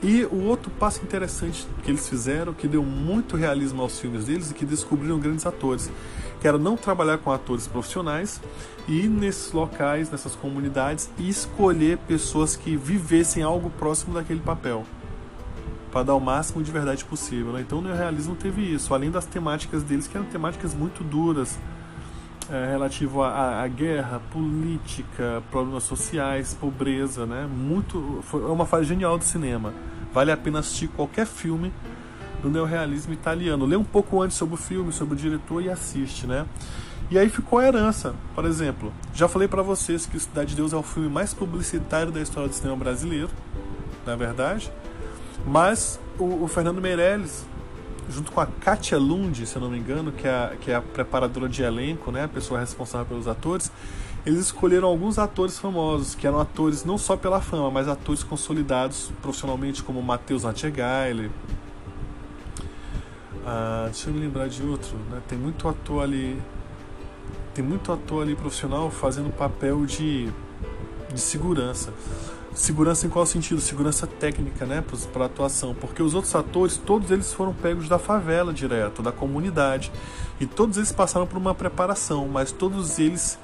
E 0.01 0.23
o 0.25 0.45
outro 0.45 0.71
passo 0.71 1.03
interessante 1.03 1.67
que 1.83 1.91
eles 1.91 2.07
fizeram, 2.07 2.53
que 2.53 2.67
deu 2.67 2.83
muito 2.83 3.35
realismo 3.35 3.81
aos 3.81 3.99
filmes 3.99 4.25
deles 4.25 4.49
e 4.49 4.53
que 4.53 4.65
descobriram 4.65 5.19
grandes 5.19 5.45
atores, 5.45 5.91
que 6.39 6.47
era 6.47 6.57
não 6.57 6.77
trabalhar 6.77 7.17
com 7.17 7.31
atores 7.31 7.67
profissionais 7.67 8.41
e 8.87 9.01
ir 9.01 9.09
nesses 9.09 9.51
locais, 9.51 10.09
nessas 10.09 10.35
comunidades 10.35 11.09
e 11.17 11.29
escolher 11.29 11.97
pessoas 11.97 12.55
que 12.55 12.77
vivessem 12.77 13.43
algo 13.43 13.69
próximo 13.71 14.13
daquele 14.13 14.39
papel 14.39 14.85
para 15.91 16.03
dar 16.03 16.15
o 16.15 16.19
máximo 16.19 16.63
de 16.63 16.71
verdade 16.71 17.03
possível. 17.05 17.53
Né? 17.53 17.61
Então 17.61 17.79
o 17.79 17.81
neorrealismo 17.81 18.35
teve 18.35 18.61
isso, 18.61 18.93
além 18.93 19.11
das 19.11 19.25
temáticas 19.25 19.83
deles 19.83 20.07
que 20.07 20.17
eram 20.17 20.27
temáticas 20.27 20.73
muito 20.73 21.03
duras, 21.03 21.57
é, 22.51 22.71
relativo 22.71 23.23
à, 23.23 23.67
guerra, 23.67 24.19
política, 24.31 25.43
problemas 25.51 25.83
sociais, 25.83 26.57
pobreza, 26.59 27.25
né? 27.25 27.47
Muito, 27.47 28.21
foi 28.23 28.43
uma 28.43 28.65
fase 28.65 28.85
genial 28.85 29.19
do 29.19 29.23
cinema. 29.23 29.71
Vale 30.11 30.31
a 30.31 30.37
pena 30.37 30.59
assistir 30.59 30.87
qualquer 30.87 31.27
filme 31.27 31.71
do 32.41 32.49
neorrealismo 32.49 33.13
italiano. 33.13 33.65
Lê 33.65 33.75
um 33.75 33.83
pouco 33.83 34.19
antes 34.21 34.35
sobre 34.35 34.55
o 34.55 34.57
filme, 34.57 34.91
sobre 34.91 35.13
o 35.13 35.17
diretor 35.17 35.61
e 35.61 35.69
assiste, 35.69 36.25
né? 36.25 36.47
E 37.11 37.19
aí 37.19 37.29
ficou 37.29 37.59
a 37.59 37.67
herança. 37.67 38.15
Por 38.33 38.45
exemplo, 38.45 38.91
já 39.13 39.27
falei 39.27 39.47
para 39.47 39.61
vocês 39.61 40.05
que 40.05 40.19
Cidade 40.19 40.51
de 40.51 40.55
Deus 40.55 40.73
é 40.73 40.75
o 40.75 40.83
filme 40.83 41.09
mais 41.09 41.33
publicitário 41.33 42.11
da 42.11 42.21
história 42.21 42.49
do 42.49 42.55
cinema 42.55 42.77
brasileiro, 42.77 43.29
na 44.05 44.13
é 44.13 44.15
verdade. 44.15 44.71
Mas 45.49 45.99
o, 46.19 46.43
o 46.43 46.47
Fernando 46.47 46.79
Meirelles 46.79 47.45
junto 48.09 48.31
com 48.31 48.41
a 48.41 48.45
Katia 48.45 48.97
Lund, 48.97 49.45
se 49.45 49.55
eu 49.55 49.61
não 49.61 49.69
me 49.69 49.77
engano, 49.77 50.11
que 50.11 50.27
é, 50.27 50.31
a, 50.31 50.53
que 50.59 50.71
é 50.71 50.75
a 50.75 50.81
preparadora 50.81 51.47
de 51.47 51.61
elenco, 51.61 52.11
né, 52.11 52.23
a 52.23 52.27
pessoa 52.27 52.59
responsável 52.59 53.05
pelos 53.05 53.27
atores, 53.27 53.71
eles 54.25 54.39
escolheram 54.39 54.87
alguns 54.87 55.17
atores 55.17 55.57
famosos, 55.57 56.15
que 56.15 56.27
eram 56.27 56.39
atores 56.39 56.83
não 56.83 56.97
só 56.97 57.15
pela 57.15 57.39
fama, 57.39 57.69
mas 57.71 57.87
atores 57.87 58.23
consolidados 58.23 59.11
profissionalmente, 59.21 59.83
como 59.83 60.01
Matheus 60.01 60.43
Natchegaile. 60.43 61.31
Ah, 63.45 63.85
deixa 63.85 64.09
eu 64.09 64.13
me 64.13 64.19
lembrar 64.19 64.47
de 64.49 64.61
outro, 64.63 64.95
né? 65.09 65.21
Tem 65.27 65.37
muito 65.37 65.67
ator 65.67 66.03
ali, 66.03 66.39
tem 67.53 67.63
muito 67.63 67.91
ator 67.91 68.23
ali 68.23 68.35
profissional 68.35 68.91
fazendo 68.91 69.31
papel 69.31 69.85
de, 69.85 70.29
de 71.13 71.19
segurança. 71.19 71.93
Segurança 72.53 73.05
em 73.05 73.09
qual 73.09 73.25
sentido? 73.25 73.61
Segurança 73.61 74.07
técnica, 74.07 74.65
né, 74.65 74.83
para 75.13 75.25
atuação, 75.25 75.75
porque 75.75 76.01
os 76.01 76.13
outros 76.13 76.33
atores, 76.33 76.77
todos 76.77 77.11
eles 77.11 77.31
foram 77.31 77.53
pegos 77.53 77.87
da 77.87 77.99
favela 77.99 78.51
direto, 78.51 79.01
da 79.01 79.11
comunidade, 79.11 79.91
e 80.39 80.45
todos 80.45 80.77
eles 80.77 80.91
passaram 80.91 81.27
por 81.27 81.37
uma 81.37 81.53
preparação, 81.53 82.27
mas 82.27 82.51
todos 82.51 82.97
eles 82.97 83.37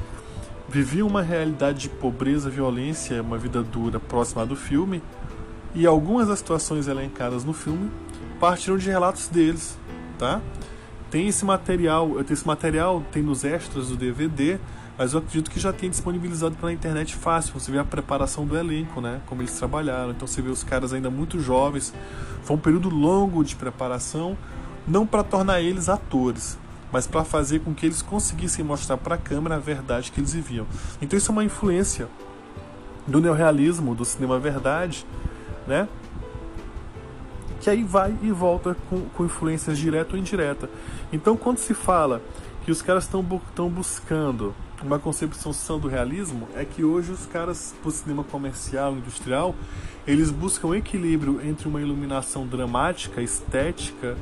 viviam 0.67 1.07
uma 1.07 1.21
realidade 1.21 1.79
de 1.79 1.89
pobreza, 1.89 2.49
violência, 2.49 3.21
uma 3.21 3.37
vida 3.37 3.61
dura 3.61 3.99
próxima 3.99 4.45
do 4.45 4.55
filme, 4.55 5.01
e 5.75 5.85
algumas 5.85 6.27
das 6.27 6.39
situações 6.39 6.87
elencadas 6.87 7.43
no 7.43 7.53
filme 7.53 7.91
partiram 8.39 8.77
de 8.77 8.89
relatos 8.89 9.27
deles, 9.27 9.77
tá? 10.17 10.41
Tem 11.11 11.27
esse 11.27 11.45
material, 11.45 12.19
esse 12.29 12.45
material 12.45 13.03
tem 13.11 13.21
nos 13.21 13.43
extras 13.43 13.89
do 13.89 13.95
DVD, 13.95 14.57
mas 14.97 15.13
eu 15.13 15.19
acredito 15.19 15.51
que 15.51 15.59
já 15.59 15.73
tem 15.73 15.89
disponibilizado 15.89 16.55
pela 16.55 16.71
internet 16.71 17.15
fácil. 17.15 17.53
Você 17.53 17.71
vê 17.71 17.79
a 17.79 17.83
preparação 17.83 18.45
do 18.45 18.57
elenco, 18.57 19.01
né? 19.01 19.21
Como 19.25 19.41
eles 19.41 19.53
trabalharam. 19.53 20.11
Então 20.11 20.25
você 20.25 20.41
vê 20.41 20.49
os 20.49 20.63
caras 20.63 20.93
ainda 20.93 21.09
muito 21.09 21.39
jovens. 21.39 21.93
Foi 22.43 22.55
um 22.55 22.59
período 22.59 22.89
longo 22.89 23.43
de 23.43 23.55
preparação, 23.55 24.37
não 24.87 25.05
para 25.05 25.23
tornar 25.23 25.61
eles 25.61 25.89
atores, 25.89 26.57
mas 26.91 27.05
para 27.05 27.25
fazer 27.25 27.59
com 27.59 27.73
que 27.73 27.85
eles 27.85 28.01
conseguissem 28.01 28.63
mostrar 28.63 28.97
para 28.97 29.15
a 29.15 29.17
câmera 29.17 29.55
a 29.55 29.59
verdade 29.59 30.11
que 30.11 30.19
eles 30.19 30.33
viviam. 30.33 30.65
Então 31.01 31.17
isso 31.17 31.29
é 31.29 31.33
uma 31.33 31.43
influência 31.43 32.07
do 33.05 33.19
neorrealismo, 33.19 33.93
do 33.93 34.05
cinema 34.05 34.39
verdade, 34.39 35.05
né? 35.67 35.89
Que 37.59 37.69
aí 37.69 37.83
vai 37.83 38.15
e 38.21 38.31
volta 38.31 38.77
com, 38.89 39.01
com 39.09 39.25
influências 39.25 39.77
direta 39.77 40.13
ou 40.13 40.19
indireta. 40.19 40.69
Então 41.11 41.35
quando 41.35 41.57
se 41.57 41.73
fala 41.73 42.21
que 42.63 42.71
os 42.71 42.81
caras 42.81 43.03
estão 43.03 43.21
buscando 43.69 44.55
uma 44.85 44.99
concepção 44.99 45.79
do 45.79 45.87
realismo 45.87 46.47
é 46.55 46.63
que 46.63 46.83
hoje 46.83 47.11
os 47.11 47.25
caras 47.25 47.73
do 47.83 47.89
cinema 47.89 48.23
comercial, 48.23 48.93
industrial, 48.93 49.55
eles 50.05 50.29
buscam 50.29 50.75
equilíbrio 50.75 51.41
entre 51.43 51.67
uma 51.67 51.81
iluminação 51.81 52.45
dramática, 52.45 53.21
estética 53.21 54.15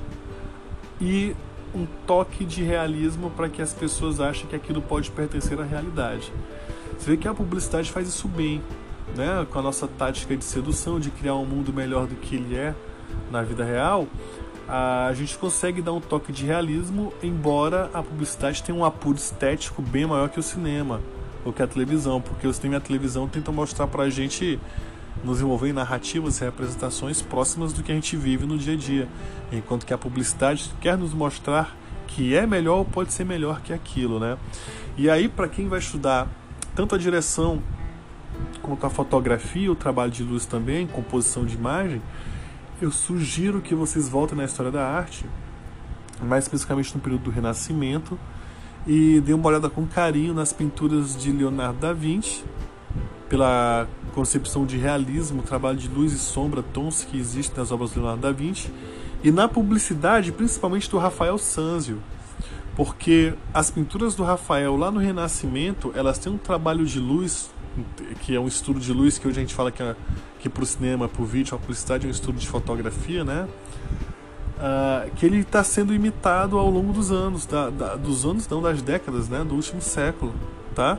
e 1.02 1.36
um 1.76 1.86
toque 2.08 2.45
de 2.45 2.63
realismo 2.63 3.30
para 3.32 3.49
que 3.49 3.62
as 3.62 3.73
pessoas 3.73 4.21
achem 4.21 4.47
que 4.47 4.56
aquilo 4.56 4.82
pode 4.82 5.12
pertencer 5.12 5.60
à 5.60 5.63
realidade. 5.63 6.32
Você 6.97 7.12
vê 7.12 7.17
que 7.17 7.28
a 7.28 7.34
publicidade 7.34 7.91
faz 7.91 8.08
isso 8.08 8.28
bem, 8.28 8.62
né? 9.17 9.45
com 9.52 9.60
a 9.60 9.62
nossa 9.62 9.88
tática 9.88 10.38
de 10.38 10.45
sedução, 10.45 10.99
de 10.99 11.10
criar 11.10 11.36
um 11.36 11.45
mundo 11.45 11.73
melhor 11.73 12.08
do 12.08 12.15
que 12.15 12.36
ele 12.36 12.56
é 12.56 12.73
na 13.30 13.41
vida 13.41 13.65
real 13.65 14.08
a 14.67 15.12
gente 15.13 15.38
consegue 15.38 15.82
dar 15.82 15.93
um 15.93 15.99
toque 15.99 16.32
de 16.32 16.45
realismo, 16.45 17.13
embora 17.21 17.89
a 17.93 18.02
publicidade 18.02 18.63
tenha 18.63 18.78
um 18.78 18.86
apuro 18.86 19.17
estético 19.17 19.82
bem 19.82 20.06
maior 20.06 20.30
que 20.30 20.39
o 20.39 20.43
cinema 20.43 21.02
ou 21.43 21.52
que 21.52 21.62
a 21.62 21.67
televisão, 21.67 22.21
porque 22.21 22.47
o 22.47 22.54
cinema 22.54 22.76
e 22.76 22.78
a 22.78 22.82
televisão 22.82 23.28
tentam 23.28 23.54
mostrar 23.54 23.88
para 23.88 24.04
a 24.04 24.10
gente 24.10 24.60
nos 25.23 25.41
envolver 25.41 25.69
em 25.69 25.73
narrativas 25.73 26.39
e 26.39 26.45
representações 26.45 27.21
próximas 27.21 27.73
do 27.73 27.84
que 27.84 27.91
a 27.91 27.95
gente 27.95 28.15
vive 28.15 28.45
no 28.45 28.58
dia 28.58 28.73
a 28.73 28.78
dia, 28.78 29.08
enquanto 29.52 29.86
que 29.86 29.93
a 29.93 29.97
publicidade 29.97 30.71
quer 30.80 30.97
nos 30.97 31.13
mostrar 31.13 31.76
que 32.08 32.36
é 32.36 32.45
melhor 32.45 32.78
ou 32.78 32.86
pode 32.86 33.12
ser 33.12 33.26
melhor 33.26 33.62
que 33.62 33.73
aquilo, 33.73 34.19
né? 34.19 34.38
E 34.97 35.10
aí 35.10 35.28
para 35.28 35.47
quem 35.47 35.67
vai 35.67 35.80
estudar 35.80 36.28
tanto 36.76 36.95
a 36.95 36.97
direção 36.97 37.62
quanto 38.62 38.86
a 38.86 38.89
fotografia, 38.89 39.71
o 39.71 39.76
trabalho 39.76 40.12
de 40.12 40.23
luz 40.23 40.45
também, 40.45 40.88
composição 40.88 41.45
de 41.45 41.56
imagem, 41.56 42.02
eu 42.81 42.91
sugiro 42.91 43.62
que 43.62 43.75
vocês 43.75 44.09
voltem 44.09 44.38
na 44.38 44.45
história 44.45 44.71
da 44.71 44.86
arte, 44.86 45.25
mais 46.21 46.45
especificamente 46.45 46.93
no 46.95 47.01
período 47.01 47.23
do 47.23 47.31
Renascimento, 47.31 48.19
e 48.86 49.21
dêem 49.21 49.38
uma 49.38 49.47
olhada 49.47 49.69
com 49.69 49.86
carinho 49.86 50.33
nas 50.33 50.51
pinturas 50.51 51.15
de 51.15 51.31
Leonardo 51.31 51.79
da 51.79 51.93
Vinci, 51.93 52.43
pela 53.29 53.88
concepção 54.13 54.65
de 54.65 54.77
realismo, 54.77 55.41
trabalho 55.41 55.77
de 55.77 55.88
luz 55.88 56.12
e 56.13 56.19
sombra, 56.19 56.62
tons 56.62 57.03
que 57.03 57.17
existem 57.17 57.57
nas 57.57 57.71
obras 57.71 57.91
de 57.91 57.97
Leonardo 57.97 58.21
da 58.21 58.31
Vinci, 58.31 58.71
e 59.23 59.31
na 59.31 59.47
publicidade, 59.47 60.31
principalmente 60.31 60.89
do 60.89 60.97
Rafael 60.97 61.38
Sanzio, 61.38 61.99
porque 62.75 63.33
as 63.53 63.71
pinturas 63.71 64.15
do 64.15 64.23
Rafael 64.23 64.75
lá 64.75 64.91
no 64.91 64.99
Renascimento, 64.99 65.91
elas 65.95 66.17
têm 66.17 66.31
um 66.31 66.38
trabalho 66.38 66.86
de 66.86 66.99
luz, 66.99 67.49
que 68.21 68.36
é 68.36 68.39
um 68.39 68.47
estudo 68.47 68.79
de 68.79 68.91
luz 68.91 69.17
que 69.17 69.27
hoje 69.27 69.39
a 69.39 69.41
gente 69.41 69.53
fala 69.55 69.71
que 69.71 69.81
é 69.81 69.95
que 70.43 70.49
para 70.49 70.63
o 70.63 70.65
cinema, 70.65 71.08
para 71.08 71.21
o 71.21 71.25
vídeo, 71.25 71.56
a 71.56 71.58
publicidade 71.58 72.06
é 72.06 72.10
um 72.10 72.12
estudo 72.12 72.38
de 72.38 72.49
fotografia, 72.49 73.23
né? 73.23 73.47
Uh, 74.58 75.10
que 75.15 75.25
ele 75.25 75.39
está 75.39 75.63
sendo 75.63 75.93
imitado 75.93 76.58
ao 76.58 76.69
longo 76.69 76.91
dos 76.91 77.13
anos, 77.13 77.45
da, 77.45 77.69
da, 77.69 77.95
dos 77.95 78.25
anos 78.25 78.45
não 78.49 78.62
das 78.62 78.82
décadas, 78.82 79.29
né? 79.29 79.41
Do 79.41 79.56
último 79.56 79.82
século, 79.82 80.34
tá? 80.75 80.97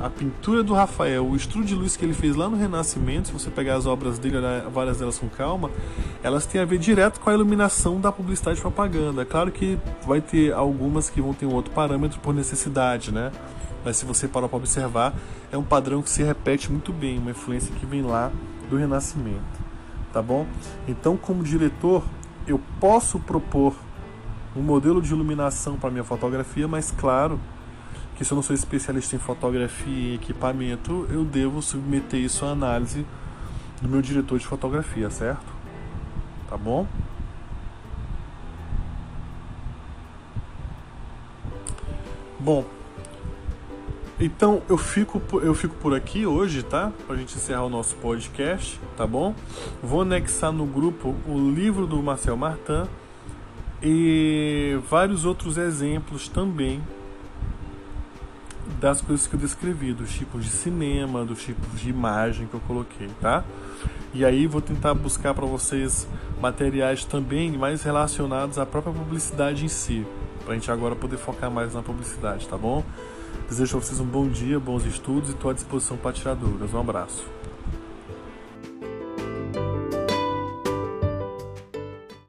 A 0.00 0.08
pintura 0.08 0.62
do 0.62 0.72
Rafael, 0.72 1.26
o 1.26 1.36
estudo 1.36 1.66
de 1.66 1.74
luz 1.74 1.98
que 1.98 2.04
ele 2.06 2.14
fez 2.14 2.34
lá 2.34 2.48
no 2.48 2.56
Renascimento, 2.56 3.28
se 3.28 3.34
você 3.34 3.50
pegar 3.50 3.76
as 3.76 3.84
obras 3.84 4.18
dele, 4.18 4.38
várias 4.72 4.96
delas 4.98 5.18
com 5.18 5.28
calma, 5.28 5.70
elas 6.22 6.46
têm 6.46 6.58
a 6.58 6.64
ver 6.64 6.78
direto 6.78 7.20
com 7.20 7.28
a 7.28 7.34
iluminação 7.34 8.00
da 8.00 8.10
publicidade 8.10 8.58
e 8.58 8.62
propaganda. 8.62 9.22
Claro 9.26 9.52
que 9.52 9.78
vai 10.06 10.22
ter 10.22 10.54
algumas 10.54 11.10
que 11.10 11.20
vão 11.20 11.34
ter 11.34 11.44
um 11.44 11.52
outro 11.52 11.72
parâmetro 11.74 12.18
por 12.20 12.32
necessidade, 12.32 13.12
né? 13.12 13.32
Mas 13.84 13.98
se 13.98 14.06
você 14.06 14.26
parar 14.26 14.48
para 14.48 14.56
observar, 14.56 15.14
é 15.52 15.58
um 15.58 15.62
padrão 15.62 16.00
que 16.00 16.08
se 16.08 16.22
repete 16.22 16.72
muito 16.72 16.90
bem, 16.90 17.18
uma 17.18 17.32
influência 17.32 17.74
que 17.78 17.84
vem 17.84 18.00
lá 18.00 18.32
do 18.72 18.78
Renascimento, 18.78 19.60
tá 20.14 20.22
bom? 20.22 20.46
Então, 20.88 21.14
como 21.14 21.44
diretor, 21.44 22.02
eu 22.46 22.58
posso 22.80 23.20
propor 23.20 23.74
um 24.56 24.62
modelo 24.62 25.02
de 25.02 25.12
iluminação 25.12 25.76
para 25.76 25.90
minha 25.90 26.02
fotografia, 26.02 26.66
mas 26.66 26.90
claro 26.90 27.38
que 28.16 28.24
se 28.24 28.32
eu 28.32 28.36
não 28.36 28.42
sou 28.42 28.54
especialista 28.54 29.14
em 29.14 29.18
fotografia 29.18 30.12
e 30.12 30.14
equipamento, 30.14 31.06
eu 31.10 31.22
devo 31.22 31.60
submeter 31.60 32.20
isso 32.20 32.46
à 32.46 32.50
análise 32.50 33.06
do 33.82 33.88
meu 33.90 34.00
diretor 34.00 34.38
de 34.38 34.46
fotografia, 34.46 35.10
certo? 35.10 35.44
Tá 36.48 36.56
bom? 36.56 36.86
Bom, 42.40 42.64
então 44.20 44.62
eu 44.68 44.76
fico, 44.76 45.20
eu 45.40 45.54
fico 45.54 45.74
por 45.76 45.94
aqui 45.94 46.26
hoje, 46.26 46.62
tá? 46.62 46.92
Pra 47.06 47.16
gente 47.16 47.36
encerrar 47.36 47.64
o 47.64 47.68
nosso 47.68 47.96
podcast, 47.96 48.80
tá 48.96 49.06
bom? 49.06 49.34
Vou 49.82 50.02
anexar 50.02 50.52
no 50.52 50.66
grupo 50.66 51.14
o 51.26 51.50
livro 51.50 51.86
do 51.86 52.02
Marcel 52.02 52.36
Martin 52.36 52.88
e 53.82 54.78
vários 54.88 55.24
outros 55.24 55.56
exemplos 55.56 56.28
também 56.28 56.80
das 58.80 59.00
coisas 59.00 59.26
que 59.26 59.34
eu 59.34 59.40
descrevi, 59.40 59.92
dos 59.92 60.12
tipos 60.12 60.44
de 60.44 60.50
cinema, 60.50 61.24
dos 61.24 61.42
tipos 61.42 61.80
de 61.80 61.90
imagem 61.90 62.46
que 62.46 62.54
eu 62.54 62.60
coloquei, 62.60 63.08
tá? 63.20 63.44
E 64.14 64.24
aí 64.24 64.46
vou 64.46 64.60
tentar 64.60 64.94
buscar 64.94 65.34
para 65.34 65.46
vocês 65.46 66.06
materiais 66.40 67.04
também 67.04 67.52
mais 67.52 67.82
relacionados 67.82 68.58
à 68.58 68.66
própria 68.66 68.92
publicidade 68.92 69.64
em 69.64 69.68
si, 69.68 70.06
pra 70.44 70.54
gente 70.54 70.70
agora 70.70 70.94
poder 70.94 71.16
focar 71.16 71.50
mais 71.50 71.74
na 71.74 71.82
publicidade, 71.82 72.46
tá 72.46 72.56
bom? 72.56 72.84
Desejo 73.52 73.76
a 73.76 73.80
vocês 73.82 74.00
um 74.00 74.06
bom 74.06 74.26
dia, 74.30 74.58
bons 74.58 74.86
estudos 74.86 75.28
e 75.28 75.32
estou 75.34 75.50
à 75.50 75.52
disposição 75.52 75.94
para 75.94 76.14
tirar 76.14 76.34
dúvidas. 76.34 76.72
Um 76.72 76.80
abraço. 76.80 77.22